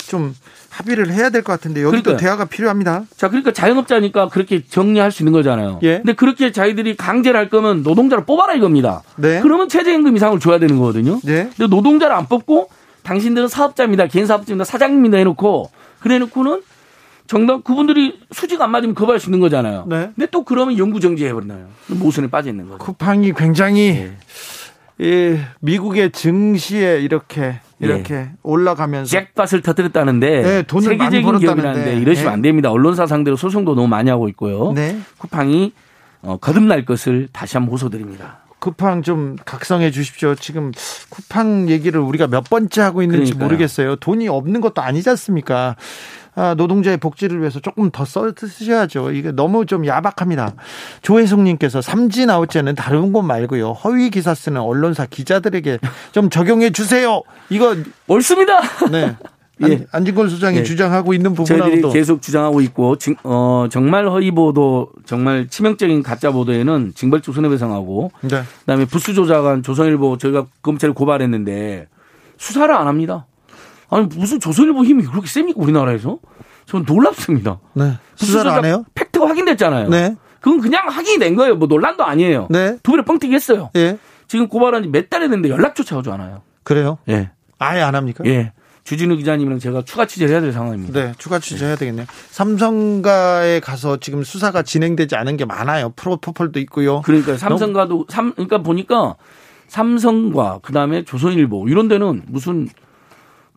[0.08, 0.36] 좀
[0.72, 3.04] 합의를 해야 될 것 같은데 여기도 그러니까, 대화가 필요합니다.
[3.18, 5.80] 자, 그러니까 자영업자니까 그렇게 정리할 수 있는 거잖아요.
[5.84, 5.98] 예.
[5.98, 9.04] 근데 그렇게 자기들이 강제를 할 거면 노동자를 뽑아라 이겁니다.
[9.18, 9.42] 네.
[9.42, 11.20] 그러면 최저임금 이상을 줘야 되는 거거든요.
[11.24, 11.50] 네.
[11.58, 12.70] 근데 노동자를 안 뽑고
[13.04, 14.08] 당신들은 사업자입니다.
[14.08, 14.64] 개인 사업자입니다.
[14.64, 15.70] 사장님입니다 해놓고
[16.00, 16.62] 그래 놓고는
[17.28, 19.86] 정당 그분들이 수지가 안 맞으면 거부할 수 있는 거잖아요.
[19.90, 20.12] 네.
[20.16, 21.68] 근데 또 그러면 영구 정지해 버리나요?
[21.88, 22.78] 모순에 빠져 있는 거죠.
[22.78, 24.18] 쿠팡이 굉장히 네.
[25.02, 28.32] 예, 미국의 증시에 이렇게 이렇게 네.
[28.44, 32.34] 올라가면서 잭팟을 터뜨렸다는데 네, 돈을 세계적인 기업이라는데 이러시면 네.
[32.34, 32.72] 안 됩니다.
[32.72, 34.72] 언론사 상대로 소송도 너무 많이 하고 있고요.
[34.74, 34.98] 네.
[35.18, 35.74] 쿠팡이
[36.22, 38.40] 어, 거듭날 것을 다시 한번 호소드립니다.
[38.60, 40.36] 쿠팡 좀 각성해 주십시오.
[40.36, 40.72] 지금
[41.10, 43.46] 쿠팡 얘기를 우리가 몇 번째 하고 있는지 그러니까요.
[43.48, 43.96] 모르겠어요.
[43.96, 45.76] 돈이 없는 것도 아니지 않습니까?
[46.36, 49.12] 아, 노동자의 복지를 위해서 조금 더 써주셔야죠.
[49.12, 50.54] 이게 너무 좀 야박합니다.
[51.02, 53.74] 조혜숙님께서 삼진 아웃제는 다른 곳 말고요.
[53.74, 55.80] 허위 기사 쓰는 언론사 기자들에게
[56.12, 57.22] 좀 적용해 주세요.
[57.50, 57.76] 이거
[58.08, 58.62] 옳습니다.
[58.92, 59.16] 네.
[59.70, 59.86] 예.
[59.92, 60.64] 안진걸 소장이 예.
[60.64, 67.36] 주장하고 있는 부분하고도 계속 주장하고 있고 어, 정말 허위 보도 정말 치명적인 가짜 보도에는 징벌적
[67.36, 68.42] 손해배상하고 네.
[68.62, 71.88] 그다음에 부수 조작한 조선일보 저희가 검찰에 고발했는데
[72.38, 73.28] 수사를 안 합니다.
[73.92, 76.18] 아니 무슨 조선일보 힘이 그렇게 셉니까 우리나라에서?
[76.66, 77.60] 저는 놀랍습니다.
[77.74, 77.98] 네.
[78.16, 78.86] 수사를 안 해요?
[78.96, 79.90] 팩트가 확인됐잖아요.
[79.90, 80.16] 네.
[80.40, 81.56] 그건 그냥 확인이 된 거예요.
[81.56, 82.48] 뭐 논란도 아니에요.
[82.50, 82.78] 네.
[82.82, 83.70] 두 배를 뻥튀기 했어요.
[83.76, 83.98] 예.
[84.28, 86.42] 지금 고발한 지 몇 달이 됐는데 연락조차 오지 않아요.
[86.64, 86.98] 그래요?
[87.10, 87.30] 예.
[87.60, 88.24] 아예 안 합니까?
[88.26, 88.54] 예.
[88.84, 91.00] 주진우 기자님이랑 제가 추가 취재를 해야 될 상황입니다.
[91.00, 92.08] 네, 추가 취재해야 되겠네요.
[92.32, 95.92] 삼성가에 가서 지금 수사가 진행되지 않은 게 많아요.
[95.96, 97.02] 프로포폴도 있고요.
[97.02, 99.16] 그러니까 삼성가도 삼 그러니까 보니까
[99.68, 102.68] 삼성과 그다음에 조선일보 이런 데는 무슨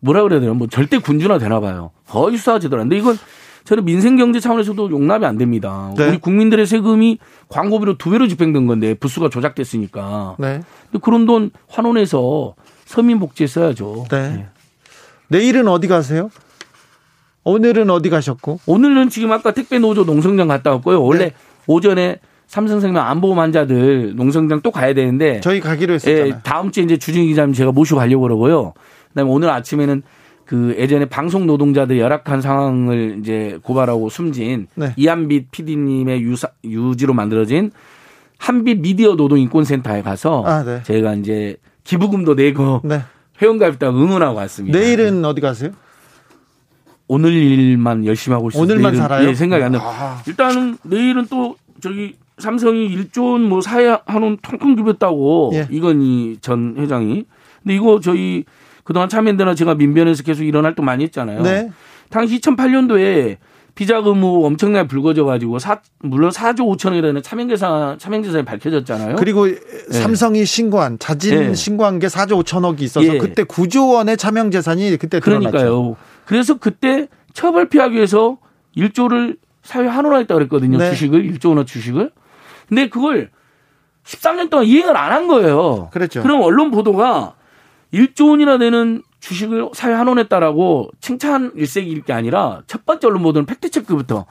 [0.05, 1.91] 뭐라 그래야 되나 뭐 절대 군주나 되나 봐요.
[2.07, 2.97] 거의 수사 제대로 안 돼.
[2.97, 3.17] 이건
[3.63, 5.91] 저는 민생 경제 차원에서도 용납이 안 됩니다.
[5.97, 6.07] 네.
[6.07, 7.17] 우리 국민들의 세금이
[7.49, 10.35] 광고비로 두 배로 집행된 건데 부수가 조작됐으니까.
[10.37, 10.61] 네.
[11.01, 12.53] 그런 돈 환원해서
[12.85, 14.05] 서민 복지에 써야죠.
[14.11, 14.29] 네.
[14.29, 14.47] 네.
[15.29, 16.29] 내일은 어디 가세요?
[17.43, 18.59] 오늘은 어디 가셨고?
[18.67, 21.01] 오늘은 지금 아까 택배 노조 농성장 갔다 왔고요.
[21.01, 21.33] 원래 네.
[21.65, 26.25] 오전에 삼성생명 안보험 환자들 농성장 또 가야 되는데 저희 가기로 했었잖아요.
[26.27, 28.73] 예, 다음 주에 이제 주진 기자님 제가 모시고 가려고 그러고요.
[29.15, 30.03] 그다음에 오늘 아침에는
[30.45, 34.93] 그 예전에 방송 노동자들 열악한 상황을 이제 고발하고 숨진 네.
[34.95, 37.71] 이한빛 PD님의 유사, 유지로 만들어진
[38.37, 40.83] 한빛 미디어 노동 인권센터에 가서 아, 네.
[40.83, 43.01] 제가 이제 기부금도 내고 네.
[43.41, 44.77] 회원가입다 응원하고 왔습니다.
[44.77, 45.71] 내일은 어디 가세요?
[47.07, 48.71] 오늘 일만 열심히 하고 있습니다.
[48.71, 49.27] 오늘만 살아요?
[49.27, 49.81] 예, 생각이 안 나요.
[49.83, 50.21] 아.
[50.27, 55.67] 일단은 내일은 또 저기 삼성이 1조 원뭐 사야 하는 통큰 기부했다고 예.
[55.71, 57.25] 이건희 전 회장이.
[57.63, 58.43] 근데 이거 저희
[58.85, 61.41] 그동안 참여연대나 제가 민변에서 계속 이런 활동 많이 했잖아요.
[61.41, 61.71] 네.
[62.09, 63.37] 당시 2008년도에
[63.73, 69.15] 비자금 뭐 엄청나게 불거져 가지고 사 물론 4조 5천억이라는 차명계산 차명재산이 밝혀졌잖아요.
[69.17, 69.57] 그리고 네.
[69.89, 71.53] 삼성이 신고한 자진 네.
[71.55, 73.17] 신고한 게 4조 5천억이 있어서 네.
[73.17, 75.51] 그때 9조 원의 차명 재산이 그때 드러났죠.
[75.51, 75.95] 그러니까요.
[76.25, 78.37] 그래서 그때 처벌 피하기 위해서
[78.77, 80.77] 1조를 사회 환원하겠다 그랬거든요.
[80.77, 80.91] 네.
[80.91, 82.11] 주식을 1조 원의 주식을.
[82.69, 83.31] 근데 그걸
[84.05, 85.89] 13년 동안 이행을 안 한 거예요.
[85.91, 86.21] 그렇죠.
[86.21, 87.33] 그럼 언론 보도가
[87.95, 93.71] 1조 원이나 되는 주식을 사회 환원했다라고 칭찬 일색일 게 아니라 첫 번째 언론 보도는 팩트
[93.71, 94.25] 체크부터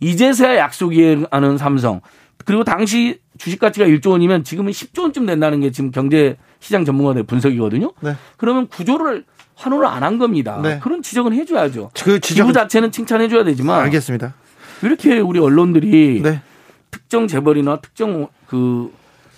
[0.00, 2.00] 이제서야 약속이 하는 삼성
[2.44, 7.24] 그리고 당시 주식 가치가 1조 원이면 지금은 10조 원쯤 된다는 게 지금 경제 시장 전문가들
[7.24, 7.92] 분석이거든요.
[8.00, 8.14] 네.
[8.36, 10.60] 그러면 구조를 환원을 안한 겁니다.
[10.62, 10.78] 네.
[10.78, 11.90] 그런 지적은 해줘야죠.
[12.02, 14.34] 그 지적 기부 자체는 칭찬해줘야 되지만 알겠습니다.
[14.82, 16.42] 왜 이렇게 우리 언론들이 네.
[16.90, 18.92] 특정 재벌이나 특정 그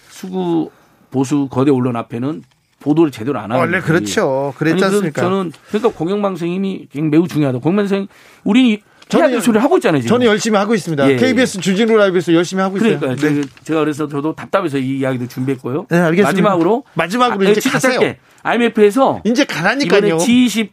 [0.08, 0.70] 수구
[1.10, 2.42] 보수 거대 언론 앞에는
[2.80, 4.52] 보도를 제대로 안 하는 원래 그렇죠.
[4.56, 5.22] 그랬지 않습니까?
[5.22, 7.58] 저는 그러니까 공영방송이 매우 중요하다.
[7.60, 8.08] 공영방송
[8.44, 8.78] 우리는
[9.14, 10.02] 해야 될 소리를 하고 있잖아요.
[10.02, 10.14] 지금.
[10.14, 11.10] 저는 열심히 하고 있습니다.
[11.10, 11.60] 예, KBS 예.
[11.60, 12.98] 주진우 라이브에서 열심히 하고 있어요.
[12.98, 13.42] 그러니까 네.
[13.64, 15.86] 제가 그래서 저도 답답해서 이 이야기도 준비했고요.
[15.90, 16.28] 네, 알겠습니다.
[16.28, 18.14] 마지막으로 마지막으로 아, 이제 가세요.
[18.42, 20.18] IMF에서 이제 가라니까요.
[20.18, 20.70] G20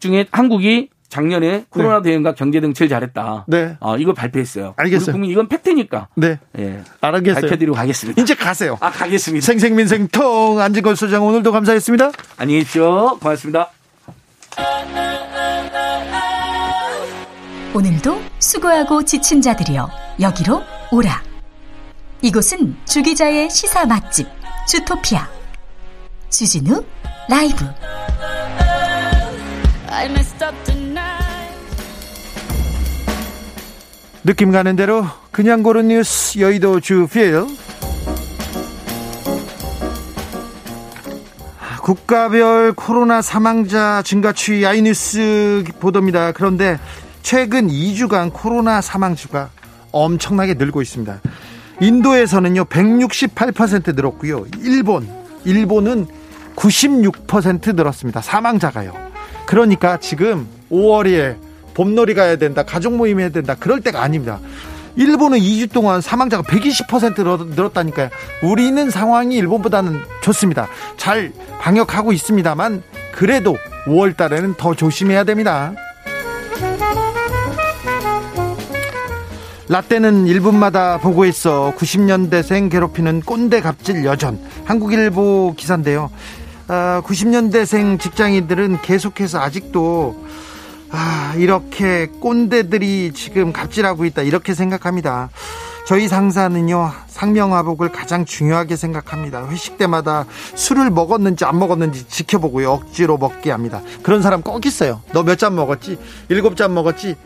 [0.00, 2.08] 중에 한국이 작년에 코로나 네.
[2.10, 3.44] 대응과 경제 등 제일 잘했다.
[3.46, 3.76] 네.
[3.80, 4.72] 어, 이거 발표했어요.
[4.78, 5.12] 알겠어요.
[5.12, 6.08] 국민 이건 팩트니까.
[6.14, 6.38] 네.
[6.58, 6.80] 예.
[7.02, 7.42] 알겠어요.
[7.42, 8.22] 밝혀드리고 가겠습니다.
[8.22, 8.78] 이제 가세요.
[8.80, 9.44] 아, 가겠습니다.
[9.44, 12.12] 생생민생통 안진걸 소장 오늘도 감사했습니다.
[12.38, 13.18] 안녕히 계십시오.
[13.18, 13.70] 고맙습니다.
[17.74, 21.22] 오늘도 수고하고 지친 자들이여 여기로 오라.
[22.22, 24.26] 이곳은 주기자의 시사 맛집
[24.66, 25.28] 주토피아
[26.30, 26.82] 주진우
[27.28, 27.66] 라이브.
[34.24, 37.44] 느낌 가는 대로 그냥 고른 뉴스 여의도 주필
[41.82, 46.30] 국가별 코로나 사망자 증가 추이 아이뉴스 보도입니다.
[46.30, 46.78] 그런데
[47.22, 49.50] 최근 2주간 코로나 사망수가
[49.90, 51.20] 엄청나게 늘고 있습니다.
[51.80, 54.46] 인도에서는요 168% 늘었고요.
[54.60, 55.08] 일본
[55.44, 56.06] 일본은
[56.54, 58.20] 96% 늘었습니다.
[58.20, 58.92] 사망자가요.
[59.46, 61.36] 그러니까 지금 5월에
[61.74, 64.40] 봄놀이 가야 된다, 가족 모임 해야 된다, 그럴 때가 아닙니다.
[64.96, 68.10] 일본은 2주 동안 사망자가 120% 늘었다니까요.
[68.42, 70.68] 우리는 상황이 일본보다는 좋습니다.
[70.96, 73.56] 잘 방역하고 있습니다만, 그래도
[73.86, 75.72] 5월 달에는 더 조심해야 됩니다.
[79.68, 84.38] 라떼는 1분마다 보고 있어 90년대생 괴롭히는 꼰대 갑질 여전.
[84.66, 86.10] 한국일보 기사인데요.
[86.68, 90.26] 90년대생 아, 직장인들은 계속해서 아직도
[90.92, 94.22] 아, 이렇게 꼰대들이 지금 갑질하고 있다.
[94.22, 95.30] 이렇게 생각합니다.
[95.86, 99.48] 저희 상사는요, 상명하복을 가장 중요하게 생각합니다.
[99.48, 102.70] 회식 때마다 술을 먹었는지 안 먹었는지 지켜보고요.
[102.70, 103.80] 억지로 먹게 합니다.
[104.02, 105.00] 그런 사람 꼭 있어요.
[105.12, 105.98] 너 몇 잔 먹었지?
[106.28, 107.16] 일곱 잔 먹었지?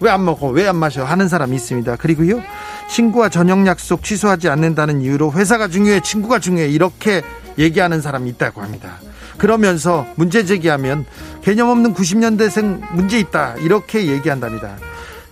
[0.00, 0.48] 왜 안 먹어?
[0.48, 1.04] 왜 안 마셔?
[1.04, 1.96] 하는 사람이 있습니다.
[1.96, 2.42] 그리고요,
[2.88, 6.68] 친구와 저녁 약속 취소하지 않는다는 이유로 회사가 중요해, 친구가 중요해.
[6.68, 7.22] 이렇게
[7.58, 8.98] 얘기하는 사람이 있다고 합니다.
[9.36, 11.04] 그러면서 문제 제기하면
[11.42, 13.56] 개념 없는 90년대생 문제 있다.
[13.58, 14.76] 이렇게 얘기한답니다.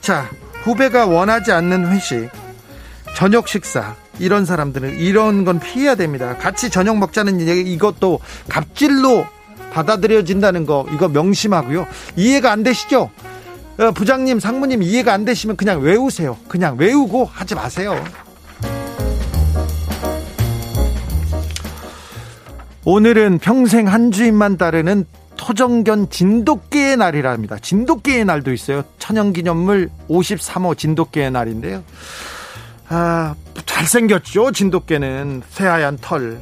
[0.01, 0.31] 자,
[0.63, 2.29] 후배가 원하지 않는 회식,
[3.15, 6.37] 저녁 식사, 이런 사람들은 이런 건 피해야 됩니다.
[6.37, 9.27] 같이 저녁 먹자는 얘기, 이것도 갑질로
[9.73, 11.87] 받아들여진다는 거, 이거 명심하고요.
[12.17, 13.11] 이해가 안 되시죠?
[13.79, 16.37] 어, 부장님, 상무님 이해가 안 되시면 그냥 외우세요.
[16.49, 18.03] 그냥 외우고 하지 마세요.
[22.85, 25.05] 오늘은 평생 한 주인만 따르는
[25.39, 27.57] 토정견 진돗개의 날이랍니다.
[27.59, 28.83] 진돗개의 날도 있어요.
[28.99, 31.83] 천연기념물 53호 진돗개의 날인데요.
[32.91, 33.35] 아,
[33.65, 35.43] 잘생겼죠, 진돗개는.
[35.49, 36.41] 새하얀 털.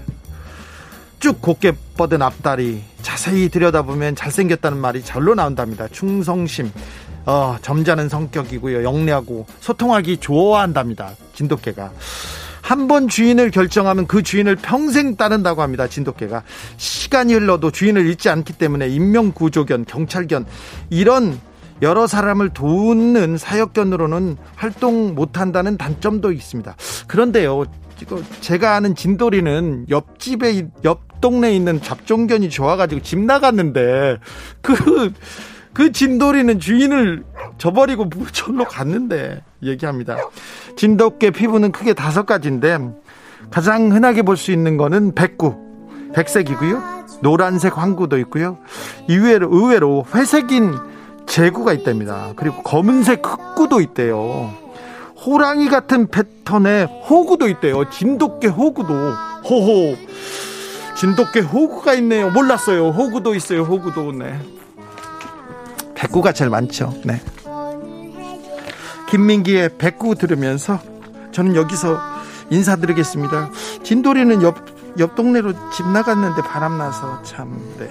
[1.21, 2.83] 쭉 곱게 뻗은 앞다리.
[3.03, 5.87] 자세히 들여다보면 잘생겼다는 말이 절로 나온답니다.
[5.89, 6.73] 충성심.
[7.27, 8.83] 어, 점잖은 성격이고요.
[8.83, 11.13] 영리하고 소통하기 좋아한답니다.
[11.35, 11.93] 진돗개가.
[12.67, 15.87] 한 번 주인을 결정하면 그 주인을 평생 따른다고 합니다.
[15.87, 16.43] 진돗개가
[16.77, 20.47] 시간이 흘러도 주인을 잃지 않기 때문에 인명구조견, 경찰견
[20.91, 21.39] 이런
[21.81, 26.75] 여러 사람을 돕는 사역견으로는 활동 못한다는 단점도 있습니다.
[27.07, 27.67] 그런데요,
[28.41, 34.19] 제가 아는 진돌이는 옆집에 옆 동네에 있는 잡종견이 좋아가지고 집 나갔는데
[34.61, 35.13] 그
[35.77, 37.23] 그그 진돌이는 주인을
[37.59, 40.17] 저버리고 절로 갔는데 얘기합니다.
[40.77, 42.79] 진돗개 피부는 크게 다섯 가지인데
[43.51, 45.55] 가장 흔하게 볼 수 있는 거는 백구,
[46.15, 46.83] 백색이고요.
[47.21, 48.57] 노란색 황구도 있고요.
[49.07, 50.79] 의외로, 의외로 회색인
[51.27, 52.33] 제구가 있답니다.
[52.37, 54.55] 그리고 검은색 흑구도 있대요.
[55.27, 57.91] 호랑이 같은 패턴의 호구도 있대요.
[57.91, 58.95] 진돗개 호구도.
[59.45, 59.95] 호호.
[60.97, 62.31] 진돗개 호구가 있네요.
[62.31, 62.89] 몰랐어요.
[62.89, 63.63] 호구도 있어요.
[63.63, 64.13] 호구도.
[64.13, 64.41] 네.
[65.97, 66.95] 백구가 제일 많죠.
[67.05, 67.21] 네.
[69.11, 70.79] 김민기의 백구 들으면서
[71.33, 71.99] 저는 여기서
[72.51, 73.51] 인사드리겠습니다.
[73.83, 74.57] 진돌이는 옆,
[74.99, 77.89] 옆 동네로 집 나갔는데 바람나서 참, 네.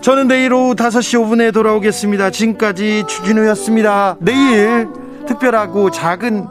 [0.00, 2.30] 저는 내일 오후 5시 5분에 돌아오겠습니다.
[2.30, 4.16] 지금까지 주진우였습니다.
[4.20, 4.88] 내일
[5.26, 6.46] 특별하고 작은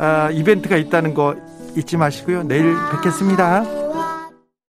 [0.00, 1.36] 아, 이벤트가 있다는 거
[1.76, 2.42] 잊지 마시고요.
[2.42, 3.85] 내일 뵙겠습니다.